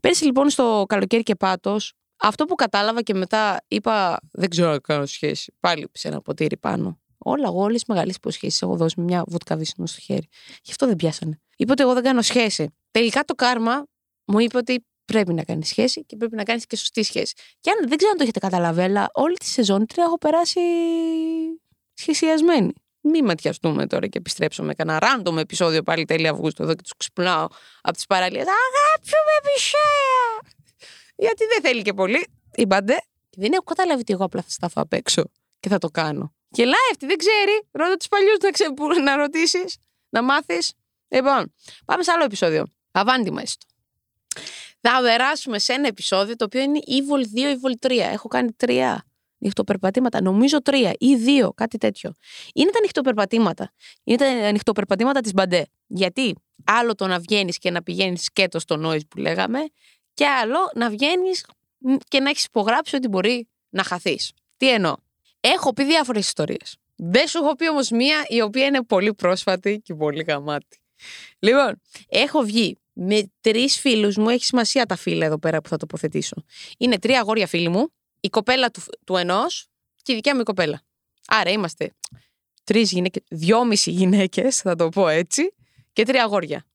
Πέρυσι 0.01 0.25
λοιπόν 0.25 0.51
στο 0.51 0.85
καλοκαίρι 0.89 1.23
και 1.23 1.35
πάτος 1.35 1.93
αυτό 2.21 2.45
που 2.45 2.55
κατάλαβα 2.55 3.03
και 3.03 3.15
μετά 3.15 3.65
είπα, 3.69 4.21
δεν 4.33 4.49
ξέρω 4.49 4.71
να 4.71 4.79
κάνω 4.79 5.07
σχέση. 5.07 5.55
Πάλι 5.61 5.89
σε 5.93 6.09
ένα 6.09 6.21
ποτήρι 6.21 6.57
πάνω. 6.57 7.01
Όλα, 7.19 7.47
εγώ 7.47 7.63
όλες 7.63 7.79
τις 7.79 7.89
μεγάλε 7.89 8.13
υποσχέσεις 8.17 8.63
έχω 8.63 8.77
δώσει 8.77 8.95
με 8.99 9.05
μια 9.05 9.25
βοτκα 9.27 9.59
στο 9.65 10.01
χέρι. 10.01 10.29
Γι' 10.63 10.71
αυτό 10.71 10.87
δεν 10.87 10.97
πιάσανε. 10.97 11.41
Είπα 11.57 11.73
ότι 11.73 11.83
εγώ 11.83 11.95
δεν 11.95 12.03
κάνω 12.03 12.23
σχέση. 12.23 12.75
Τελικά 12.91 13.25
το 13.25 13.35
κάρμα 13.35 13.87
μου 14.25 14.39
είπε 14.39 14.57
ότι 14.57 14.87
πρέπει 15.05 15.35
να 15.35 15.45
κάνει 15.45 15.65
σχέση 15.65 16.05
και 16.05 16.17
πρέπει 16.17 16.37
να 16.37 16.43
κάνεις 16.43 16.67
και 16.67 16.77
σωστή 16.77 17.03
σχέση. 17.03 17.35
Και 17.61 17.71
αν 17.71 17.89
δεν 17.89 17.97
ξέρω 17.97 18.11
αν 18.11 18.17
το 18.17 18.23
έχετε 18.23 18.39
καταλαβεί, 18.39 18.81
αλλά 18.81 19.11
όλη 19.13 19.35
τη 19.35 19.47
σεζόν 19.47 19.87
τρία 19.87 20.05
έχω 20.05 20.19
περάσει 20.19 20.61
σχεσιασμένη. 21.95 22.73
Μη 23.01 23.23
ματιαστούμε 23.23 23.87
τώρα 23.87 24.07
και 24.07 24.19
επιστρέψουμε 24.19 24.75
κανένα 24.75 24.99
random 25.03 25.37
επεισόδιο 25.37 25.83
πάλι 25.83 26.05
τέλη 26.05 26.29
Αυγούστου 26.29 26.63
εδώ 26.63 26.75
και 26.75 26.83
τους 26.83 26.93
ξυπνάω 26.97 27.47
από 27.81 27.95
τις 27.95 28.07
παραλίες. 28.07 28.43
Αγάπη 28.43 29.09
μου, 29.09 29.33
επισέα! 29.39 30.55
Γιατί 31.17 31.45
δεν 31.45 31.63
θέλει 31.63 31.83
και 31.83 31.93
πολύ. 31.93 32.27
Είπατε. 32.55 32.95
Και 33.31 33.41
δεν 33.41 33.53
έχω 33.53 33.63
καταλάβει 33.63 34.05
τι 34.05 34.13
εγώ 34.13 34.25
απλά 34.25 34.43
θα 34.43 34.51
σταθώ 34.51 34.83
απ' 34.83 34.93
έξω 34.93 35.23
και 35.61 35.69
θα 35.69 35.79
το 35.79 35.89
κάνω. 35.89 36.35
Και 36.51 36.65
live, 36.65 36.97
τι 36.99 37.07
δεν 37.07 37.17
ξέρει. 37.17 37.69
Ρώτα 37.71 37.97
τους 37.97 38.09
παλιούς 38.09 38.39
να, 38.39 38.51
ξε... 38.51 38.65
να 39.03 39.17
ρωτήσεις, 39.17 39.77
να 40.09 40.23
μάθεις. 40.23 40.73
Λοιπόν, 41.09 41.55
πάμε 41.85 42.03
σε 42.03 42.11
άλλο 42.11 42.25
επεισόδιο. 42.25 42.67
Αβάντι 42.91 43.33
έστω. 43.41 43.67
Θα 44.81 45.01
περάσουμε 45.03 45.59
σε 45.59 45.73
ένα 45.73 45.87
επεισόδιο 45.87 46.37
το 46.37 46.45
οποίο 46.45 46.61
είναι 46.61 46.79
Evil 46.87 47.39
2, 47.39 47.45
Evil 47.45 47.87
3. 47.87 47.99
Έχω 48.13 48.29
κάνει 48.29 48.53
τρία 48.53 49.08
νυχτοπερπατήματα, 49.39 50.23
νομίζω 50.23 50.63
τρία 50.63 50.95
ή 50.99 51.17
δύο, 51.17 51.53
κάτι 51.53 51.79
τέτοιο. 51.79 52.13
Είναι 52.55 52.71
τα 52.71 52.81
νυχτοπερπατήματα. 52.81 53.73
Είναι 54.05 54.17
τα 54.17 54.51
νυχτοπερπατήματα 54.51 55.21
της 55.21 55.33
Μπαντέ. 55.33 55.67
Γιατί 55.87 56.35
άλλο 56.65 56.95
το 56.95 57.07
να 57.07 57.19
βγαίνεις 57.19 57.59
και 57.59 57.71
να 57.71 57.83
πηγαίνεις 57.83 58.23
σκέτος 58.23 58.63
στο 58.63 58.81
noise 58.85 59.07
που 59.09 59.19
λέγαμε, 59.19 59.59
και 60.15 60.27
άλλο 60.27 60.59
να 60.75 60.91
βγαίνεις 60.91 61.47
και 62.09 62.21
να 62.21 62.31
έχεις 62.31 62.45
υπογράψει 62.45 62.97
ότι 62.97 63.09
μπορεί 63.09 63.49
να 63.69 63.83
χαθείς. 63.83 64.33
Τι 64.57 64.71
εννοώ; 64.71 64.95
Έχω 65.41 65.73
πει 65.73 65.85
διάφορες 65.85 66.27
ιστορίες. 66.27 66.77
Δεν 66.97 67.27
σου 67.27 67.39
έχω 67.39 67.55
πει 67.55 67.69
όμως 67.69 67.91
μία 67.91 68.25
η 68.29 68.41
οποία 68.41 68.65
είναι 68.65 68.83
πολύ 68.83 69.15
πρόσφατη 69.15 69.81
και 69.85 69.95
πολύ 69.95 70.23
γαμάτη. 70.23 70.81
Λοιπόν, 71.39 71.81
έχω 72.09 72.41
βγει 72.41 72.79
με 72.93 73.31
τρεις 73.41 73.81
φίλους 73.81 74.17
μου. 74.17 74.29
Έχει 74.29 74.45
σημασία 74.45 74.87
τα 74.87 74.97
φύλλα 74.97 75.27
εδώ 75.27 75.39
πέρα 75.39 75.61
που 75.61 75.69
θα 75.69 75.77
τοποθετήσω. 75.77 76.45
Είναι 76.79 76.99
τρία 76.99 77.21
αγόρια 77.21 77.47
φίλοι 77.47 77.69
μου, 77.69 77.93
η 78.21 78.29
κοπέλα 78.29 78.71
του, 78.71 78.83
του 79.05 79.17
ενός 79.17 79.69
και 80.03 80.13
η 80.13 80.15
δικιά 80.15 80.35
μου 80.35 80.41
η 80.41 80.45
κοπέλα. 80.45 80.83
Άρα 81.27 81.51
είμαστε 81.51 81.95
τρεις 82.65 82.93
γυναίκες, 82.93 83.23
δυόμιση 83.29 83.91
γυναίκες, 83.91 84.61
θα 84.61 84.75
το 84.75 84.89
πω 84.89 85.09
έτσι, 85.09 85.55
και 85.93 86.05
τρία 86.05 86.25
αγόρια. 86.25 86.67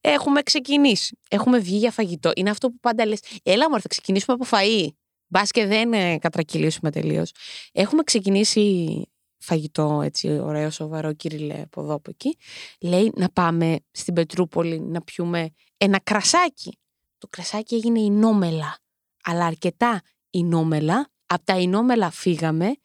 Έχουμε 0.00 0.42
ξεκινήσει. 0.42 1.18
Έχουμε 1.30 1.58
βγει 1.58 1.76
για 1.76 1.90
φαγητό. 1.90 2.30
Είναι 2.34 2.50
αυτό 2.50 2.68
που 2.68 2.78
πάντα 2.80 3.06
λες. 3.06 3.20
Έλα, 3.42 3.68
μωρέ, 3.68 3.80
θα 3.80 3.88
ξεκινήσουμε 3.88 4.36
από 4.40 4.56
φαΐ. 4.56 4.88
Μπας 5.26 5.50
και 5.50 5.66
δεν 5.66 5.92
ε, 5.92 6.18
κατρακυλήσουμε 6.18 6.90
τελείως. 6.90 7.30
Έχουμε 7.72 8.02
ξεκινήσει 8.02 9.02
φαγητό 9.38 10.00
έτσι 10.04 10.38
ωραίο, 10.38 10.70
σοβαρό, 10.70 11.12
κύριε 11.12 11.62
από 11.62 11.80
εδώ 11.80 11.94
από 11.94 12.10
εκεί. 12.10 12.36
Λέει 12.80 13.12
να 13.16 13.28
πάμε 13.28 13.78
στην 13.90 14.14
Πετρούπολη 14.14 14.80
να 14.80 15.02
πιούμε 15.02 15.50
ένα 15.76 16.00
κρασάκι. 16.00 16.78
Το 17.18 17.26
κρασάκι 17.30 17.74
έγινε 17.74 18.00
η 18.00 18.10
νόμελα. 18.10 18.78
Αλλά 19.24 19.44
αρκετά 19.44 20.02
η 20.36 20.42
νόμελα. 20.42 21.10
Από 21.26 21.44
τα 21.44 21.58
Ινόμελα 21.58 22.10
φύγαμε 22.10 22.76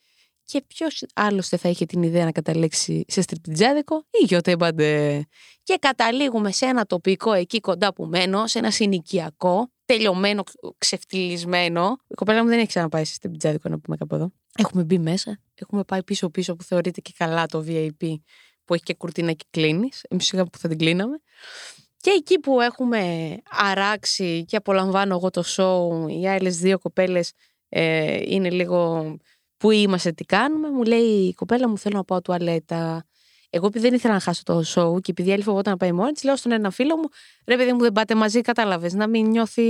και 0.43 0.63
ποιος 0.67 1.03
άλλο 1.13 1.41
θα 1.41 1.69
είχε 1.69 1.85
την 1.85 2.03
ιδέα 2.03 2.25
να 2.25 2.31
καταλήξει 2.31 3.05
σε 3.07 3.21
στριπτιτζάδικο; 3.21 4.05
Ή 4.21 4.25
γιοτέμπαντε. 4.25 5.25
Και 5.63 5.77
καταλήγουμε 5.81 6.51
σε 6.51 6.65
ένα 6.65 6.85
τοπικό 6.85 7.33
εκεί 7.33 7.59
κοντά 7.59 7.93
που 7.93 8.05
μένω, 8.05 8.47
σε 8.47 8.59
ένα 8.59 8.71
συνοικιακό, 8.71 9.71
τελειωμένο, 9.85 10.43
ξεφτυλισμένο. 10.77 11.97
Η 12.07 12.13
κοπέλα 12.13 12.43
μου 12.43 12.49
δεν 12.49 12.57
έχει 12.57 12.67
ξαναπάει 12.67 13.05
σε 13.05 13.13
στριπτιτζάδικο 13.13 13.69
να 13.69 13.79
πούμε 13.79 13.97
κάπου 13.97 14.15
εδώ. 14.15 14.31
Έχουμε 14.57 14.83
μπει 14.83 14.99
μέσα, 14.99 15.39
έχουμε 15.53 15.83
πάει 15.83 16.03
πίσω-πίσω 16.03 16.55
που 16.55 16.63
θεωρείται 16.63 17.01
και 17.01 17.13
καλά 17.17 17.45
το 17.45 17.65
VIP 17.67 18.15
που 18.65 18.73
έχει 18.73 18.83
και 18.83 18.93
κουρτίνα 18.93 19.31
και 19.31 19.45
κλείνεις. 19.49 20.03
Εμείς 20.09 20.25
σιγά 20.25 20.45
που 20.45 20.57
θα 20.57 20.67
την 20.67 20.77
κλείναμε. 20.77 21.21
Και 22.01 22.09
εκεί 22.09 22.39
που 22.39 22.61
έχουμε 22.61 23.35
αράξει 23.49 24.45
και 24.45 24.55
απολαμβάνω 24.55 25.15
εγώ 25.15 25.29
το 25.29 25.43
show, 25.55 26.09
οι 26.11 26.27
άλλες 26.27 26.57
δύο 26.57 26.79
κοπέλες 26.79 27.31
ε, 27.69 28.19
είναι 28.25 28.49
λίγο 28.49 29.15
που 29.57 29.71
είμαστε, 29.71 30.11
τι 30.11 30.23
κάνουμε. 30.23 30.69
Μου 30.69 30.83
λέει 30.83 31.27
η 31.27 31.33
κοπέλα 31.33 31.69
μου 31.69 31.77
θέλω 31.77 31.97
να 31.97 32.03
πάω 32.03 32.21
τουαλέτα. 32.21 33.05
Εγώ 33.49 33.67
επειδή 33.67 33.85
δεν 33.85 33.93
ήθελα 33.93 34.13
να 34.13 34.19
χάσω 34.19 34.41
το 34.43 34.59
show 34.59 35.01
και 35.01 35.11
επειδή 35.11 35.31
άλλη 35.31 35.43
φοβόταν 35.43 35.71
να 35.71 35.77
πάει 35.77 35.91
μόνη 35.91 36.11
της, 36.11 36.23
λέω 36.23 36.35
στον 36.35 36.51
ένα 36.51 36.69
φίλο 36.69 36.97
μου, 36.97 37.07
ρε 37.45 37.55
παιδί 37.57 37.73
μου 37.73 37.79
δεν 37.79 37.91
πάτε 37.91 38.15
μαζί, 38.15 38.41
κατάλαβες, 38.41 38.93
να 38.93 39.07
μην 39.07 39.27
νιώθει 39.27 39.63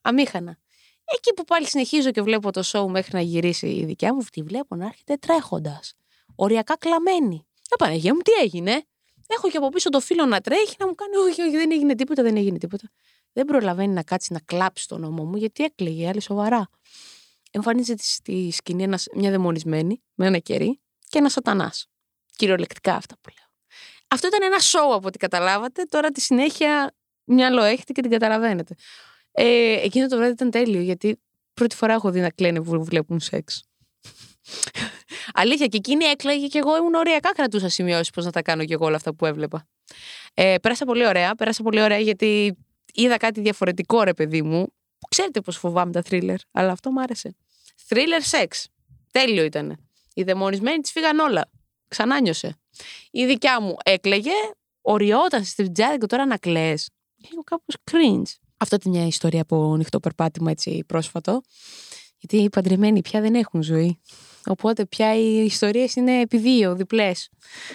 αμήχανα. 0.00 0.58
Εκεί 1.04 1.34
που 1.34 1.44
πάλι 1.44 1.66
συνεχίζω 1.66 2.10
και 2.10 2.22
βλέπω 2.22 2.50
το 2.50 2.62
show 2.64 2.86
μέχρι 2.86 3.10
να 3.12 3.20
γυρίσει 3.20 3.66
η 3.68 3.84
δικιά 3.84 4.14
μου, 4.14 4.20
τη 4.32 4.42
βλέπω 4.42 4.76
να 4.76 4.86
έρχεται 4.86 5.16
τρέχοντας. 5.16 5.94
Οριακά 6.34 6.76
κλαμμένη. 6.76 7.46
Ε, 7.70 7.76
Παναγία 7.78 8.14
μου, 8.14 8.20
τι 8.20 8.32
έγινε; 8.42 8.82
Έχω 9.36 9.50
και 9.50 9.56
από 9.56 9.68
πίσω 9.68 9.88
το 9.88 10.00
φίλο 10.00 10.24
να 10.24 10.40
τρέχει 10.40 10.74
να 10.78 10.86
μου 10.86 10.94
κάνει, 10.94 11.16
Όχι, 11.16 11.42
όχι, 11.42 11.56
δεν 11.56 11.70
έγινε 11.70 11.94
τίποτα, 11.94 12.22
δεν 12.22 12.36
έγινε 12.36 12.58
τίποτα. 12.58 12.90
Δεν 13.32 13.44
προλαβαίνει 13.44 13.92
να 13.92 14.02
κάτσει 14.02 14.32
να 14.32 14.40
κλάψει 14.44 14.88
τον 14.88 15.00
νόμο 15.00 15.24
μου, 15.24 15.36
γιατί 15.36 15.64
έκλαιγε, 15.64 16.08
άλλη 16.08 16.20
σοβαρά 16.20 16.70
εμφανίζεται 17.50 18.02
στη 18.02 18.50
σκηνή 18.52 18.82
ένας, 18.82 19.06
μια 19.14 19.30
δαιμονισμένη 19.30 20.02
με 20.14 20.26
ένα 20.26 20.38
κερί 20.38 20.80
και 21.08 21.18
ένας 21.18 21.32
σατανάς. 21.32 21.86
Κυριολεκτικά 22.36 22.94
αυτά 22.94 23.14
που 23.20 23.30
λέω. 23.38 23.48
Αυτό 24.08 24.26
ήταν 24.26 24.42
ένα 24.42 24.58
σοου 24.58 24.94
από 24.94 25.06
ό,τι 25.06 25.18
καταλάβατε. 25.18 25.82
Τώρα 25.82 26.10
τη 26.10 26.20
συνέχεια 26.20 26.94
μυαλό 27.24 27.62
έχετε 27.62 27.92
και 27.92 28.02
την 28.02 28.10
καταλαβαίνετε. 28.10 28.74
Ε, 29.32 29.72
εκείνο 29.82 30.06
το 30.06 30.16
βράδυ 30.16 30.32
ήταν 30.32 30.50
τέλειο 30.50 30.80
γιατί 30.80 31.20
πρώτη 31.54 31.76
φορά 31.76 31.92
έχω 31.92 32.10
δει 32.10 32.20
να 32.20 32.30
κλαίνε 32.30 32.62
που 32.62 32.84
βλέπουν 32.84 33.20
σεξ. 33.20 33.64
Αλήθεια, 35.40 35.66
και 35.66 35.76
εκείνη 35.76 36.04
έκλαιγε 36.04 36.46
και 36.46 36.58
εγώ 36.58 36.76
ήμουν 36.76 36.94
ωριακά 36.94 37.32
κρατούσα 37.32 37.68
σημειώσει 37.68 38.10
πώς 38.14 38.24
να 38.24 38.30
τα 38.30 38.42
κάνω 38.42 38.64
και 38.64 38.74
εγώ 38.74 38.86
όλα 38.86 38.96
αυτά 38.96 39.14
που 39.14 39.26
έβλεπα. 39.26 39.66
Ε, 40.34 40.54
πέρασα 40.62 40.84
πολύ 40.84 41.06
ωραία. 41.06 41.34
Πέρασα 41.34 41.62
πολύ 41.62 41.82
ωραία 41.82 41.98
γιατί 41.98 42.56
είδα 42.94 43.16
κάτι 43.16 43.40
διαφορετικό, 43.40 44.02
ρε 44.02 44.14
παιδί 44.14 44.42
μου, 44.42 44.66
Ξέρετε 45.08 45.40
πώς 45.40 45.56
φοβάμαι 45.56 45.92
τα 45.92 46.02
θρίλερ, 46.02 46.36
αλλά 46.52 46.72
αυτό 46.72 46.90
μου 46.90 47.00
άρεσε. 47.00 47.34
Θρίλερ 47.76 48.22
σεξ. 48.22 48.68
Τέλειο 49.10 49.44
ήταν. 49.44 49.76
Οι 50.14 50.22
δαιμονισμένοι 50.22 50.78
της 50.80 50.90
φύγαν 50.90 51.18
όλα. 51.18 51.50
Ξανά 51.88 52.20
νιώσε. 52.20 52.56
Η 53.10 53.26
δικιά 53.26 53.60
μου 53.60 53.76
έκλαιγε, 53.82 54.30
οριόταν 54.80 55.44
στη 55.44 55.70
και 55.72 56.06
τώρα 56.06 56.26
να 56.26 56.36
κλαίε. 56.36 56.74
Λίγο 57.28 57.42
κάπως 57.44 57.76
cringe. 57.90 58.38
Αυτό 58.56 58.76
ήταν 58.76 58.92
μια 58.92 59.06
ιστορία 59.06 59.42
από 59.42 59.72
ανοιχτό 59.72 60.00
περπάτημα 60.00 60.50
έτσι 60.50 60.84
πρόσφατο. 60.86 61.40
Γιατί 62.18 62.36
οι 62.36 62.50
παντρεμένοι 62.50 63.00
πια 63.00 63.20
δεν 63.20 63.34
έχουν 63.34 63.62
ζωή. 63.62 64.00
Οπότε 64.46 64.86
πια 64.86 65.14
οι 65.14 65.44
ιστορίες 65.44 65.94
είναι 65.94 66.20
επί 66.20 66.38
δύο, 66.38 66.74
διπλές. 66.74 67.28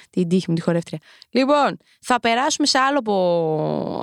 Την 0.10 0.28
τύχη 0.28 0.45
μου, 0.47 0.56
τη 0.56 0.62
χορεύτρια. 0.62 0.99
Λοιπόν, 1.30 1.78
θα 2.01 2.19
περάσουμε 2.19 2.67
σε 2.67 2.78
άλλο 2.78 2.99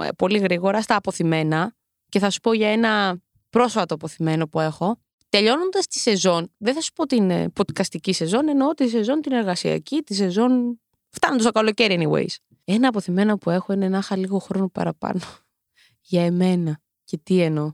ε, 0.02 0.08
πολύ 0.18 0.38
γρήγορα 0.38 0.82
στα 0.82 0.96
αποθυμένα 0.96 1.74
και 2.08 2.18
θα 2.18 2.30
σου 2.30 2.40
πω 2.40 2.52
για 2.52 2.68
ένα 2.68 3.20
πρόσφατο 3.50 3.94
αποθυμένο 3.94 4.48
που 4.48 4.60
έχω. 4.60 4.96
Τελειώνοντας 5.28 5.86
τη 5.86 5.98
σεζόν, 5.98 6.52
δεν 6.58 6.74
θα 6.74 6.80
σου 6.80 6.92
πω 6.92 7.06
την 7.06 7.30
podcastική 7.30 8.12
σεζόν, 8.12 8.48
εννοώ 8.48 8.68
τη 8.74 8.88
σεζόν 8.88 9.20
την 9.20 9.32
εργασιακή, 9.32 10.02
τη 10.02 10.14
σεζόν. 10.14 10.80
Φτάνοντας 11.08 11.44
το 11.44 11.52
καλοκαίρι, 11.52 11.98
anyways. 12.00 12.34
Ένα 12.64 12.88
αποθυμένο 12.88 13.36
που 13.36 13.50
έχω 13.50 13.72
είναι 13.72 13.88
να 13.88 13.98
είχα 13.98 14.16
λίγο 14.16 14.38
χρόνο 14.38 14.68
παραπάνω. 14.68 15.20
για 16.10 16.24
εμένα. 16.24 16.80
Και 17.04 17.18
τι 17.22 17.40
εννοώ. 17.40 17.72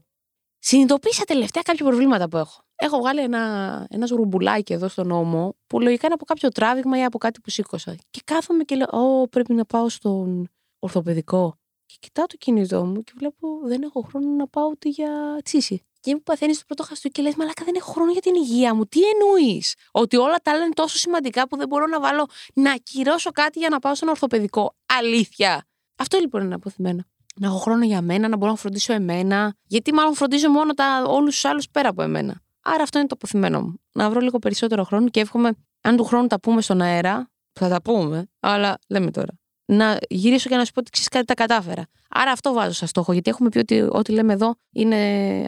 Συνειδητοποίησα 0.58 1.24
τελευταία 1.24 1.62
κάποια 1.62 1.84
προβλήματα 1.84 2.28
που 2.28 2.36
έχω. 2.36 2.67
Έχω 2.80 2.98
βγάλει 2.98 3.20
ένα, 3.20 3.86
ένας 3.90 4.10
ρουμπουλάκι 4.10 4.72
εδώ 4.72 4.88
στον 4.88 5.06
νόμο, 5.06 5.56
που 5.66 5.80
λογικά 5.80 6.06
είναι 6.06 6.14
από 6.14 6.24
κάποιο 6.24 6.48
τράβηγμα 6.48 6.98
ή 6.98 7.04
από 7.04 7.18
κάτι 7.18 7.40
που 7.40 7.50
σήκωσα. 7.50 7.96
Και 8.10 8.20
κάθομαι 8.24 8.64
και 8.64 8.74
λέω: 8.74 8.86
Ω, 8.90 9.28
πρέπει 9.28 9.54
να 9.54 9.64
πάω 9.64 9.88
στον 9.88 10.48
ορθοπαιδικό. 10.78 11.54
Και 11.86 11.96
κοιτάω 12.00 12.26
το 12.26 12.36
κινητό 12.36 12.84
μου 12.84 13.02
και 13.02 13.12
βλέπω 13.16 13.48
δεν 13.64 13.82
έχω 13.82 14.00
χρόνο 14.00 14.28
να 14.28 14.46
πάω 14.46 14.66
ούτε 14.66 14.88
για 14.88 15.40
τσίση. 15.44 15.82
Και 16.00 16.14
μου 16.14 16.22
παθαίνεις 16.22 16.58
το 16.58 16.64
πρώτο 16.66 16.82
χαστού 16.82 17.08
και 17.08 17.22
λες: 17.22 17.34
Μαλάκα 17.34 17.64
δεν 17.64 17.74
έχω 17.74 17.92
χρόνο 17.92 18.12
για 18.12 18.20
την 18.20 18.34
υγεία 18.34 18.74
μου. 18.74 18.86
Τι 18.86 19.00
εννοείς, 19.08 19.74
Ότι 19.90 20.16
όλα 20.16 20.36
τα 20.42 20.52
άλλα 20.52 20.64
είναι 20.64 20.74
τόσο 20.74 20.96
σημαντικά 20.98 21.48
που 21.48 21.56
δεν 21.56 21.68
μπορώ 21.68 21.86
να 21.86 22.00
βάλω 22.00 22.26
να 22.54 22.72
ακυρώσω 22.72 23.30
κάτι 23.30 23.58
για 23.58 23.68
να 23.68 23.78
πάω 23.78 23.94
στον 23.94 24.08
ορθοπαιδικό. 24.08 24.74
Αλήθεια. 24.98 25.66
Αυτό 25.96 26.18
λοιπόν 26.18 26.42
είναι 26.44 26.54
αποθυμένο. 26.54 27.02
Να 27.40 27.46
έχω 27.46 27.58
χρόνο 27.58 27.84
για 27.84 28.02
μένα, 28.02 28.28
να 28.28 28.36
μπορώ 28.36 28.50
να 28.50 28.56
φροντίσω 28.56 28.92
εμένα. 28.92 29.54
Γιατί 29.66 29.92
μάλλον 29.94 30.14
φροντίζω 30.14 30.50
μόνο 30.50 30.72
όλους 31.06 31.34
τους 31.34 31.44
άλλους 31.44 31.68
πέρα 31.68 31.88
από 31.88 32.02
εμένα. 32.02 32.42
Άρα 32.62 32.82
αυτό 32.82 32.98
είναι 32.98 33.06
το 33.06 33.14
αποθυμένο 33.18 33.62
μου. 33.62 33.80
Να 33.92 34.10
βρω 34.10 34.20
λίγο 34.20 34.38
περισσότερο 34.38 34.84
χρόνο 34.84 35.08
και 35.08 35.20
εύχομαι, 35.20 35.52
αν 35.80 35.96
του 35.96 36.04
χρόνου 36.04 36.26
τα 36.26 36.40
πούμε 36.40 36.60
στον 36.60 36.80
αέρα, 36.80 37.30
θα 37.52 37.68
τα 37.68 37.82
πούμε, 37.82 38.26
αλλά 38.40 38.78
λέμε 38.88 39.10
τώρα 39.10 39.38
να 39.72 39.98
γυρίσω 40.08 40.48
και 40.48 40.56
να 40.56 40.64
σου 40.64 40.72
πω 40.72 40.80
ότι 40.80 40.90
ξέρεις 40.90 41.08
κάτι 41.08 41.24
τα 41.24 41.34
κατάφερα. 41.34 41.86
Άρα 42.08 42.30
αυτό 42.30 42.52
βάζω 42.52 42.72
σαν 42.72 42.88
στόχο, 42.88 43.12
γιατί 43.12 43.30
έχουμε 43.30 43.48
πει 43.48 43.58
ότι 43.58 43.80
ό,τι 43.80 44.12
λέμε 44.12 44.32
εδώ 44.32 44.54
είναι 44.72 44.96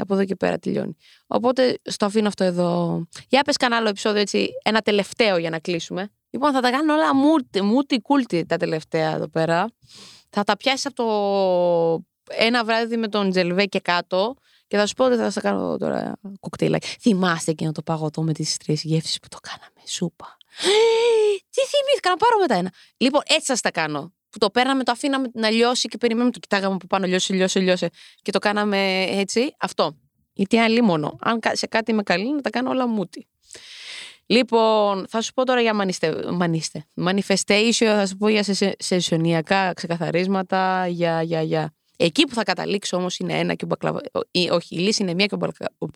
από 0.01 0.14
εδώ 0.14 0.25
και 0.25 0.35
πέρα 0.35 0.59
τελειώνει. 0.59 0.96
Οπότε 1.27 1.79
στο 1.83 2.07
αφήνω 2.07 2.29
αυτό 2.29 2.44
εδώ. 2.44 3.03
Για 3.29 3.42
πες 3.42 3.57
κανένα 3.57 3.81
άλλο 3.81 3.88
επεισόδιο 3.88 4.20
έτσι, 4.20 4.49
ένα 4.62 4.81
τελευταίο 4.81 5.37
για 5.37 5.51
να 5.51 5.59
κλείσουμε. 5.59 6.09
Λοιπόν, 6.31 6.53
θα 6.53 6.61
τα 6.61 6.70
κάνω 6.70 6.94
όλα 6.94 7.14
μούτι, 7.14 7.62
μούτι 7.62 8.01
κούλτι 8.01 8.46
τα 8.46 8.57
τελευταία 8.57 9.14
εδώ 9.14 9.29
πέρα. 9.29 9.66
Θα 10.29 10.44
τα 10.44 10.57
πιάσεις 10.57 10.87
από 10.87 10.94
το 10.94 12.05
ένα 12.37 12.64
βράδυ 12.64 12.96
με 12.96 13.09
τον 13.09 13.31
Τζελβέ 13.31 13.64
και 13.64 13.81
κάτω 13.81 14.35
και 14.70 14.76
θα 14.76 14.87
σου 14.87 14.94
πω 14.94 15.04
ότι 15.04 15.16
θα 15.16 15.30
σας 15.30 15.42
κάνω 15.42 15.76
τώρα 15.76 16.16
κοκτέιλα. 16.40 16.78
Θυμάστε 17.00 17.50
εκείνο 17.50 17.72
το 17.72 17.83
παγωτό 17.83 18.22
με 18.22 18.33
τις 18.33 18.56
τρεις 18.56 18.83
γεύσεις 18.83 19.18
που 19.18 19.28
το 19.28 19.38
κάναμε. 19.40 19.80
Σούπα. 19.87 20.37
Τι 21.50 21.61
θυμήθηκα 21.61 22.11
να 22.11 22.16
πάρω 22.16 22.38
μετά 22.40 22.54
ένα. 22.54 22.72
Λοιπόν, 22.96 23.20
έτσι 23.26 23.46
σας 23.46 23.61
τα 23.61 23.70
κάνω. 23.70 24.12
Που 24.30 24.38
το 24.38 24.50
παίρναμε, 24.50 24.85
το 24.85 24.92
αφήναμε 24.92 25.30
να 25.35 25.50
λιώσει 25.50 25.88
και 25.88 25.98
περιμένουμε, 25.98 26.33
το 26.33 26.38
κοιτάγαμε 26.38 26.74
από 26.74 26.87
πάνω, 26.87 27.06
λιώσει, 27.06 27.33
λιώσει, 27.33 27.59
λιώσει. 27.59 27.88
Και 28.22 28.33
το 28.33 28.38
κάναμε 28.38 29.02
έτσι. 29.02 29.54
Αυτό. 29.59 29.96
Γιατί 30.33 30.59
αν 30.59 30.85
μόνο. 30.85 31.18
Αν 31.20 31.40
σε 31.52 31.66
κάτι 31.66 31.90
είμαι 31.90 32.02
καλή, 32.02 32.35
να 32.35 32.40
τα 32.40 32.50
κάνω 32.50 32.70
όλα 32.70 32.87
μούτι. 32.87 33.28
Λοιπόν, 34.26 35.06
θα 35.09 35.20
σου 35.20 35.33
πω 35.33 35.44
τώρα 35.44 35.61
για 35.61 35.74
μανιστε, 35.74 36.33
μανιστε, 36.33 36.87
manifestation, 36.94 37.87
θα 37.87 38.06
σου 38.06 38.16
πω 38.16 38.28
για 38.28 38.42
σε, 38.42 38.74
σεσιονιακά 38.78 39.72
ξεκαθαρίσματα, 39.72 40.87
για, 40.87 41.22
για, 41.22 41.42
για. 41.42 41.74
Εκεί 42.03 42.25
που 42.25 42.35
θα 42.35 42.43
καταλήξω 42.43 42.97
όμως 42.97 43.19
είναι 43.19 43.39
ένα 43.39 43.55
και 43.55 43.65
ο 43.65 43.67
μπακλαβά. 43.67 44.01
Όχι, 44.51 44.75
η 44.75 44.79
λύση 44.79 45.03
είναι 45.03 45.15
μία 45.15 45.27
και 45.27 45.35
ο, 45.35 45.39
μπακλα, 45.39 45.69
ο, 45.79 45.87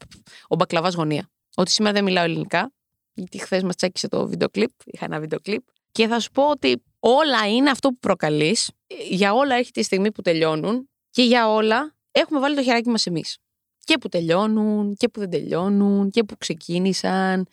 ο 0.49 0.57
μπακλαβάς 0.57 0.95
γωνία. 0.95 1.31
Ότι 1.55 1.71
σήμερα 1.71 1.95
δεν 1.95 2.05
μιλάω 2.05 2.25
ελληνικά, 2.25 2.73
γιατί 3.13 3.39
χθες 3.39 3.63
μας 3.63 3.77
τσέκησε 3.77 4.09
το 4.09 4.27
βίντεο 4.27 4.49
κλιπ. 4.49 4.71
Είχα 4.85 5.05
ένα 5.05 5.21
βίντεο 5.21 5.41
κλιπ. 5.41 5.63
Και 5.93 6.07
θα 6.07 6.21
σου 6.21 6.31
πω 6.31 6.51
ότι 6.51 6.83
όλα 6.99 7.49
είναι 7.49 7.71
αυτό 7.71 7.89
που 7.89 7.99
προκαλείς. 7.99 8.71
Για 9.09 9.33
όλα 9.33 9.55
έρχεται 9.55 9.81
η 9.81 9.83
στιγμή 9.83 10.13
που 10.13 10.23
τελειώνουν 10.23 10.89
και 11.11 11.23
για 11.23 11.49
όλα 11.49 11.95
έχουμε 12.11 12.41
βάλει 12.41 12.57
το 12.57 12.63
χεράκι 12.63 12.89
μας 12.89 13.07
εμείς. 13.07 13.39
Και 13.85 13.99
που 13.99 14.09
τελειώνουν 14.09 14.95
και 14.95 15.09
που 15.09 15.21
δεν 15.21 15.31
τελειώνουν 15.31 16.11
και 16.11 16.25
που 16.25 16.39
ξεκίνησαν 16.39 17.47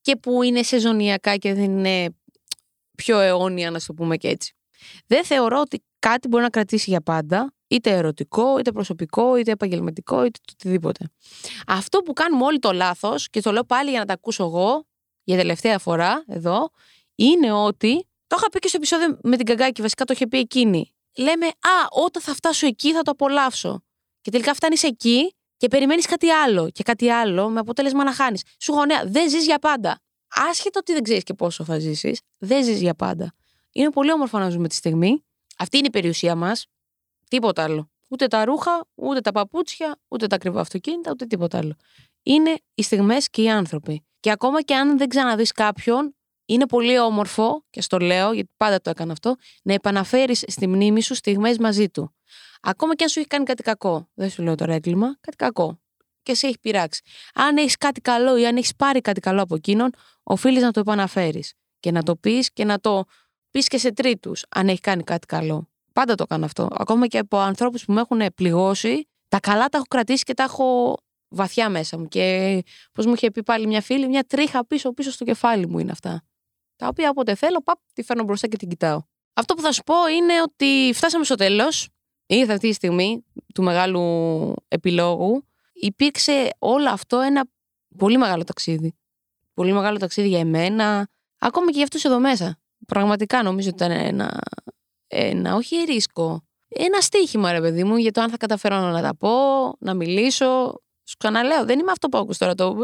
και 0.00 0.16
που 0.16 0.42
είναι 0.42 0.62
σεζονιακά 0.62 1.36
και 1.36 1.54
δεν 1.54 1.78
είναι 1.78 2.14
πιο 2.96 3.18
αιώνια, 3.18 3.70
να 3.70 3.80
το 3.80 3.94
πούμε 3.94 4.16
και 4.16 4.28
έτσι. 4.28 4.54
Δεν 5.06 5.24
θεωρώ 5.24 5.60
ότι 5.60 5.82
κάτι 5.98 6.28
μπορεί 6.28 6.42
να 6.42 6.50
κρατήσει 6.50 6.90
για 6.90 7.00
πάντα, 7.00 7.52
είτε 7.70 7.90
ερωτικό, 7.90 8.58
είτε 8.58 8.72
προσωπικό, 8.72 9.36
είτε 9.36 9.50
επαγγελματικό, 9.50 10.24
είτε 10.24 10.38
το 10.44 10.52
οτιδήποτε. 10.52 11.10
Αυτό 11.66 11.98
που 11.98 12.12
κάνουμε 12.12 12.44
όλοι 12.44 12.58
το 12.58 12.72
λάθος, 12.72 13.30
και 13.30 13.40
το 13.40 13.52
λέω 13.52 13.64
πάλι 13.64 13.90
για 13.90 13.98
να 13.98 14.04
τα 14.04 14.12
ακούσω 14.12 14.44
εγώ, 14.44 14.86
για 15.22 15.36
τελευταία 15.36 15.78
φορά 15.78 16.24
εδώ, 16.26 16.70
είναι 17.14 17.52
ότι. 17.52 18.08
Το 18.26 18.36
είχα 18.38 18.48
πει 18.50 18.58
και 18.58 18.68
στο 18.68 18.76
επεισόδιο 18.76 19.18
με 19.22 19.36
την 19.36 19.46
Καγκάκη, 19.46 19.82
βασικά 19.82 20.04
το 20.04 20.12
είχε 20.12 20.26
πει 20.26 20.38
εκείνη. 20.38 20.92
Λέμε, 21.16 21.46
Α, 21.46 22.04
όταν 22.04 22.22
θα 22.22 22.34
φτάσω 22.34 22.66
εκεί 22.66 22.92
θα 22.92 23.02
το 23.02 23.10
απολαύσω. 23.10 23.82
Και 24.20 24.30
τελικά 24.30 24.54
φτάνεις 24.54 24.82
εκεί 24.82 25.34
και 25.56 25.68
περιμένεις 25.68 26.06
κάτι 26.06 26.30
άλλο 26.30 26.70
και 26.70 26.82
κάτι 26.82 27.10
άλλο 27.10 27.48
με 27.48 27.60
αποτέλεσμα 27.60 28.04
να 28.04 28.12
χάνεις. 28.14 28.42
Σου 28.58 28.72
γονέα, 28.72 29.04
δεν 29.06 29.28
ζεις 29.28 29.44
για 29.44 29.58
πάντα. 29.58 30.00
Άσχετο 30.50 30.78
ότι 30.78 30.92
δεν 30.92 31.02
ξέρεις 31.02 31.22
και 31.22 31.34
πόσο 31.34 31.64
θα 31.64 31.78
ζήσεις, 31.78 32.20
δεν 32.38 32.64
ζεις 32.64 32.80
για 32.80 32.94
πάντα. 32.94 33.34
Είναι 33.72 33.90
πολύ 33.90 34.12
όμορφο 34.12 34.38
να 34.38 34.50
ζούμε 34.50 34.68
τη 34.68 34.74
στιγμή. 34.74 35.24
Αυτή 35.58 35.76
είναι 35.76 35.86
η 35.86 35.90
περιουσία 35.90 36.34
μας. 36.34 36.66
Τίποτα 37.30 37.62
άλλο. 37.62 37.90
Ούτε 38.08 38.26
τα 38.26 38.44
ρούχα, 38.44 38.86
ούτε 38.94 39.20
τα 39.20 39.32
παπούτσια, 39.32 39.98
ούτε 40.08 40.26
τα 40.26 40.34
ακριβά 40.34 40.60
αυτοκίνητα, 40.60 41.10
ούτε 41.10 41.26
τίποτα 41.26 41.58
άλλο. 41.58 41.74
Είναι 42.22 42.54
οι 42.74 42.82
στιγμές 42.82 43.30
και 43.30 43.42
οι 43.42 43.50
άνθρωποι. 43.50 44.04
Και 44.20 44.30
ακόμα 44.30 44.62
και 44.62 44.74
αν 44.74 44.98
δεν 44.98 45.08
ξαναδείς 45.08 45.52
κάποιον, 45.52 46.16
είναι 46.44 46.66
πολύ 46.66 46.98
όμορφο, 46.98 47.64
και 47.70 47.80
στο 47.80 47.98
λέω, 47.98 48.32
γιατί 48.32 48.50
πάντα 48.56 48.80
το 48.80 48.90
έκανα 48.90 49.12
αυτό, 49.12 49.34
να 49.62 49.74
επαναφέρεις 49.74 50.44
στη 50.46 50.66
μνήμη 50.66 51.02
σου 51.02 51.14
στιγμές 51.14 51.58
μαζί 51.58 51.88
του. 51.88 52.14
Ακόμα 52.60 52.94
και 52.94 53.02
αν 53.02 53.10
σου 53.10 53.18
έχει 53.18 53.28
κάνει 53.28 53.44
κάτι 53.44 53.62
κακό. 53.62 54.08
Δεν 54.14 54.30
σου 54.30 54.42
λέω 54.42 54.54
τώρα 54.54 54.72
έγκλημα, 54.72 55.16
κάτι 55.20 55.36
κακό. 55.36 55.80
Και 56.22 56.34
σε 56.34 56.46
έχει 56.46 56.58
πειράξει. 56.58 57.02
Αν 57.34 57.56
έχεις 57.56 57.76
κάτι 57.76 58.00
καλό 58.00 58.36
ή 58.36 58.46
αν 58.46 58.56
έχεις 58.56 58.76
πάρει 58.76 59.00
κάτι 59.00 59.20
καλό 59.20 59.42
από 59.42 59.54
εκείνον, 59.54 59.90
οφείλεις 60.22 60.62
να 60.62 60.70
το 60.70 60.80
επαναφέρεις. 60.80 61.54
Και 61.80 61.90
να 61.90 62.02
το 62.02 62.16
πεις 62.16 62.52
και 62.52 62.64
να 62.64 62.80
το 62.80 63.04
πεις 63.50 63.68
και 63.68 63.78
σε 63.78 63.92
τρίτους, 63.92 64.44
αν 64.48 64.68
έχει 64.68 64.80
κάνει 64.80 65.02
κάτι 65.02 65.26
καλό. 65.26 65.69
Πάντα 66.00 66.14
το 66.14 66.26
κάνω 66.26 66.44
αυτό. 66.44 66.68
Ακόμα 66.72 67.06
και 67.06 67.18
από 67.18 67.38
ανθρώπους 67.38 67.84
που 67.84 67.92
με 67.92 68.00
έχουν 68.00 68.22
πληγώσει, 68.34 69.08
τα 69.28 69.40
καλά 69.40 69.68
τα 69.68 69.76
έχω 69.76 69.86
κρατήσει 69.88 70.24
και 70.24 70.34
τα 70.34 70.42
έχω 70.42 70.96
βαθιά 71.28 71.68
μέσα 71.68 71.98
μου. 71.98 72.08
Και 72.08 72.62
πώς 72.92 73.06
μου 73.06 73.12
είχε 73.14 73.30
πει 73.30 73.42
πάλι 73.42 73.66
μια 73.66 73.80
φίλη, 73.80 74.08
μια 74.08 74.24
τρίχα 74.24 74.66
πίσω-πίσω 74.66 75.10
στο 75.10 75.24
κεφάλι 75.24 75.66
μου 75.66 75.78
είναι 75.78 75.90
αυτά. 75.90 76.22
Τα 76.76 76.86
οποία 76.86 77.10
όποτε 77.10 77.34
θέλω, 77.34 77.62
παπ, 77.62 77.78
τη 77.92 78.02
φέρνω 78.02 78.22
μπροστά 78.22 78.46
και 78.46 78.56
την 78.56 78.68
κοιτάω. 78.68 79.02
Αυτό 79.32 79.54
που 79.54 79.62
θα 79.62 79.72
σου 79.72 79.82
πω 79.82 79.94
είναι 80.16 80.42
ότι 80.42 80.90
φτάσαμε 80.94 81.24
στο 81.24 81.34
τέλος 81.34 81.88
ήρθε 82.26 82.52
αυτή 82.52 82.68
τη 82.68 82.74
στιγμή 82.74 83.24
του 83.54 83.62
μεγάλου 83.62 84.54
επιλόγου, 84.68 85.46
υπήρξε 85.72 86.50
όλο 86.58 86.90
αυτό 86.90 87.20
ένα 87.20 87.44
πολύ 87.96 88.18
μεγάλο 88.18 88.44
ταξίδι. 88.44 88.94
Πολύ 89.54 89.72
μεγάλο 89.72 89.98
ταξίδι 89.98 90.28
για 90.28 90.38
εμένα, 90.38 91.08
ακόμα 91.38 91.66
και 91.66 91.74
για 91.74 91.82
αυτούς 91.82 92.04
εδώ 92.04 92.18
μέσα. 92.18 92.58
Πραγματικά 92.86 93.42
νομίζω 93.42 93.68
ότι 93.68 93.84
ήταν 93.84 93.96
ένα, 93.96 94.40
ένα 95.10 95.54
όχι 95.54 95.76
ρίσκο, 95.76 96.42
ένα 96.68 97.00
στίχημα 97.00 97.52
ρε 97.52 97.60
παιδί 97.60 97.84
μου 97.84 97.96
για 97.96 98.12
το 98.12 98.20
αν 98.20 98.30
θα 98.30 98.36
καταφέρω 98.36 98.76
να 98.76 99.02
τα 99.02 99.16
πω, 99.16 99.30
να 99.78 99.94
μιλήσω. 99.94 100.74
Σου 101.04 101.16
ξαναλέω, 101.18 101.64
δεν 101.64 101.78
είμαι 101.78 101.90
αυτό 101.90 102.08
που 102.08 102.18
άκουσα 102.18 102.38
τώρα 102.38 102.54
το... 102.54 102.76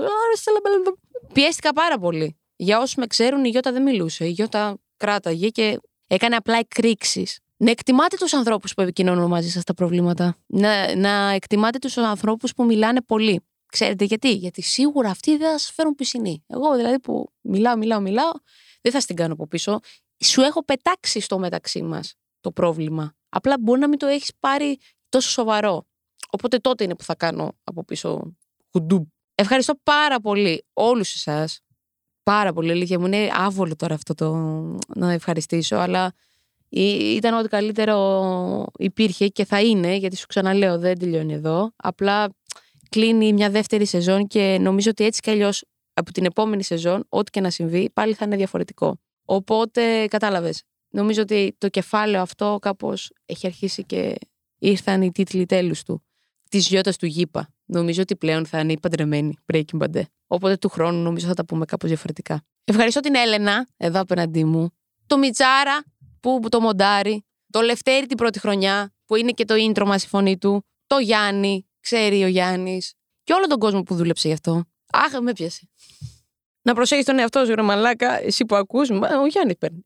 Πιέστηκα 1.32 1.72
πάρα 1.72 1.98
πολύ. 1.98 2.38
Για 2.56 2.78
όσους 2.78 2.94
με 2.94 3.06
ξέρουν, 3.06 3.44
η 3.44 3.48
Γιώτα 3.48 3.72
δεν 3.72 3.82
μιλούσε. 3.82 4.26
Η 4.26 4.30
Γιώτα 4.30 4.78
κράταγε 4.96 5.48
και 5.48 5.80
έκανε 6.06 6.36
απλά 6.36 6.58
εκρήξεις 6.58 7.38
να 7.56 7.70
εκτιμάτε 7.70 8.16
τους 8.16 8.32
ανθρώπους 8.32 8.74
που 8.74 8.80
επικοινωνούν 8.80 9.28
μαζί 9.28 9.48
σας 9.48 9.64
τα 9.64 9.74
προβλήματα. 9.74 10.36
Να, 10.46 10.96
να 10.96 11.30
εκτιμάτε 11.30 11.78
τους 11.78 11.96
ανθρώπους 11.96 12.52
που 12.52 12.64
μιλάνε 12.64 13.02
πολύ. 13.02 13.40
Ξέρετε 13.66 14.04
γιατί, 14.04 14.32
Γιατί 14.32 14.62
σίγουρα 14.62 15.10
αυτοί 15.10 15.36
δεν 15.36 15.50
θα 15.50 15.58
σας 15.58 15.70
φέρουν 15.70 15.94
πισινή. 15.94 16.44
Εγώ 16.46 16.76
δηλαδή 16.76 17.00
που 17.00 17.32
μιλάω, 17.40 17.76
μιλάω, 17.76 18.00
μιλάω, 18.00 18.30
δεν 18.80 18.92
θα 18.92 19.00
στην 19.00 19.16
κάνω 19.16 19.32
από 19.32 19.46
πίσω. 19.46 19.80
Σου 20.24 20.40
έχω 20.40 20.64
πετάξει 20.64 21.20
στο 21.20 21.38
μεταξύ 21.38 21.82
μας 21.82 22.14
το 22.40 22.52
πρόβλημα. 22.52 23.12
Απλά 23.28 23.56
μπορεί 23.60 23.80
να 23.80 23.88
μην 23.88 23.98
το 23.98 24.06
έχεις 24.06 24.32
πάρει 24.40 24.78
τόσο 25.08 25.30
σοβαρό. 25.30 25.86
Οπότε 26.30 26.58
τότε 26.58 26.84
είναι 26.84 26.94
που 26.94 27.04
θα 27.04 27.14
κάνω 27.14 27.52
από 27.64 27.84
πίσω 27.84 28.36
χουντού. 28.70 29.12
Ευχαριστώ 29.34 29.74
πάρα 29.82 30.20
πολύ 30.20 30.64
όλους 30.72 31.14
εσάς. 31.14 31.60
Πάρα 32.22 32.52
πολύ. 32.52 32.70
Αλήθεια 32.70 32.98
μου 32.98 33.06
είναι 33.06 33.28
άβολο 33.32 33.76
τώρα 33.76 33.94
αυτό 33.94 34.14
το 34.14 34.34
να 34.94 35.12
ευχαριστήσω, 35.12 35.76
αλλά 35.76 36.12
ήταν 36.68 37.38
ό,τι 37.38 37.48
καλύτερο 37.48 38.66
υπήρχε 38.78 39.28
και 39.28 39.44
θα 39.44 39.60
είναι, 39.60 39.94
γιατί 39.94 40.16
σου 40.16 40.26
ξαναλέω 40.26 40.78
δεν 40.78 40.98
τελειώνει 40.98 41.32
εδώ. 41.32 41.72
Απλά 41.76 42.28
κλείνει 42.88 43.32
μια 43.32 43.50
δεύτερη 43.50 43.86
σεζόν 43.86 44.26
και 44.26 44.58
νομίζω 44.60 44.90
ότι 44.90 45.04
έτσι 45.04 45.20
κι 45.20 45.30
αλλιώς 45.30 45.64
από 45.92 46.12
την 46.12 46.24
επόμενη 46.24 46.62
σεζόν, 46.62 47.06
ό,τι 47.08 47.30
και 47.30 47.40
να 47.40 47.50
συμβεί, 47.50 47.90
πάλι 47.92 48.14
θα 48.14 48.24
είναι 48.24 48.36
διαφορετικό. 48.36 48.96
Οπότε 49.26 50.06
κατάλαβες. 50.06 50.62
Νομίζω 50.88 51.22
ότι 51.22 51.54
το 51.58 51.68
κεφάλαιο 51.68 52.22
αυτό 52.22 52.58
κάπως 52.60 53.12
έχει 53.26 53.46
αρχίσει 53.46 53.84
και 53.84 54.16
ήρθαν 54.58 55.02
οι 55.02 55.12
τίτλοι 55.12 55.46
τέλους 55.46 55.82
του. 55.82 56.04
Της 56.50 56.68
γιώτας 56.68 56.96
του 56.96 57.06
Γήπα. 57.06 57.48
Νομίζω 57.64 58.02
ότι 58.02 58.16
πλέον 58.16 58.46
θα 58.46 58.60
είναι 58.60 58.72
η 58.72 58.78
παντρεμένη 58.80 59.36
Breaking 59.52 59.78
Bad. 59.78 60.02
Οπότε 60.26 60.56
του 60.56 60.68
χρόνου 60.68 61.02
νομίζω 61.02 61.26
θα 61.26 61.34
τα 61.34 61.44
πούμε 61.44 61.64
κάπως 61.64 61.88
διαφορετικά. 61.88 62.44
Ευχαριστώ 62.64 63.00
την 63.00 63.14
Έλενα 63.14 63.68
εδώ 63.76 64.00
απέναντί 64.00 64.44
μου. 64.44 64.70
Το 65.06 65.18
Μιτσάρα 65.18 65.84
που 66.20 66.40
το 66.48 66.60
μοντάρει, 66.60 67.24
το 67.50 67.60
Λευτέρη 67.60 68.06
την 68.06 68.16
πρώτη 68.16 68.38
χρονιά, 68.38 68.94
που 69.04 69.16
είναι 69.16 69.30
και 69.30 69.44
το 69.44 69.54
intro 69.58 69.86
μας 69.86 70.04
η 70.04 70.08
φωνή 70.08 70.38
του, 70.38 70.64
το 70.86 70.98
Γιάννη, 70.98 71.66
ξέρει 71.80 72.24
ο 72.24 72.26
Γιάννης, 72.26 72.94
και 73.22 73.32
όλο 73.32 73.46
τον 73.46 73.58
κόσμο 73.58 73.82
που 73.82 73.94
δούλεψε 73.94 74.28
γι' 74.28 74.34
αυτό. 74.34 74.64
Αχ, 74.92 75.20
με 75.20 75.32
πιάσε. 75.32 75.68
Να 76.66 76.74
προσέχεις 76.74 77.04
τον 77.04 77.18
εαυτό 77.18 77.44
σου, 77.44 77.54
ρε 77.54 77.62
Μαλάκα, 77.62 78.22
εσύ 78.22 78.44
που 78.44 78.54
ακούς, 78.56 78.90
ο 78.90 79.26
Γιάννης 79.26 79.56
παίρνει. 79.58 79.84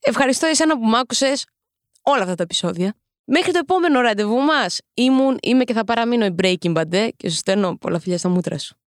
Ευχαριστώ 0.00 0.46
εσένα 0.46 0.78
που 0.78 0.84
μ' 0.84 0.94
άκουσες 0.94 1.46
όλα 2.02 2.22
αυτά 2.22 2.34
τα 2.34 2.42
επεισόδια. 2.42 2.94
Μέχρι 3.24 3.52
το 3.52 3.58
επόμενο 3.58 4.00
ραντεβού 4.00 4.40
μας, 4.40 4.80
ήμουν, 4.94 5.38
είμαι 5.42 5.64
και 5.64 5.72
θα 5.72 5.84
παραμείνω 5.84 6.24
η 6.24 6.34
Breaking 6.42 6.76
Bad 6.76 7.08
και 7.16 7.30
σου 7.30 7.36
στέλνω 7.36 7.76
πολλά 7.76 7.98
φιλιά 7.98 8.18
στα 8.18 8.28
μούτρα 8.28 8.58
σου. 8.58 8.78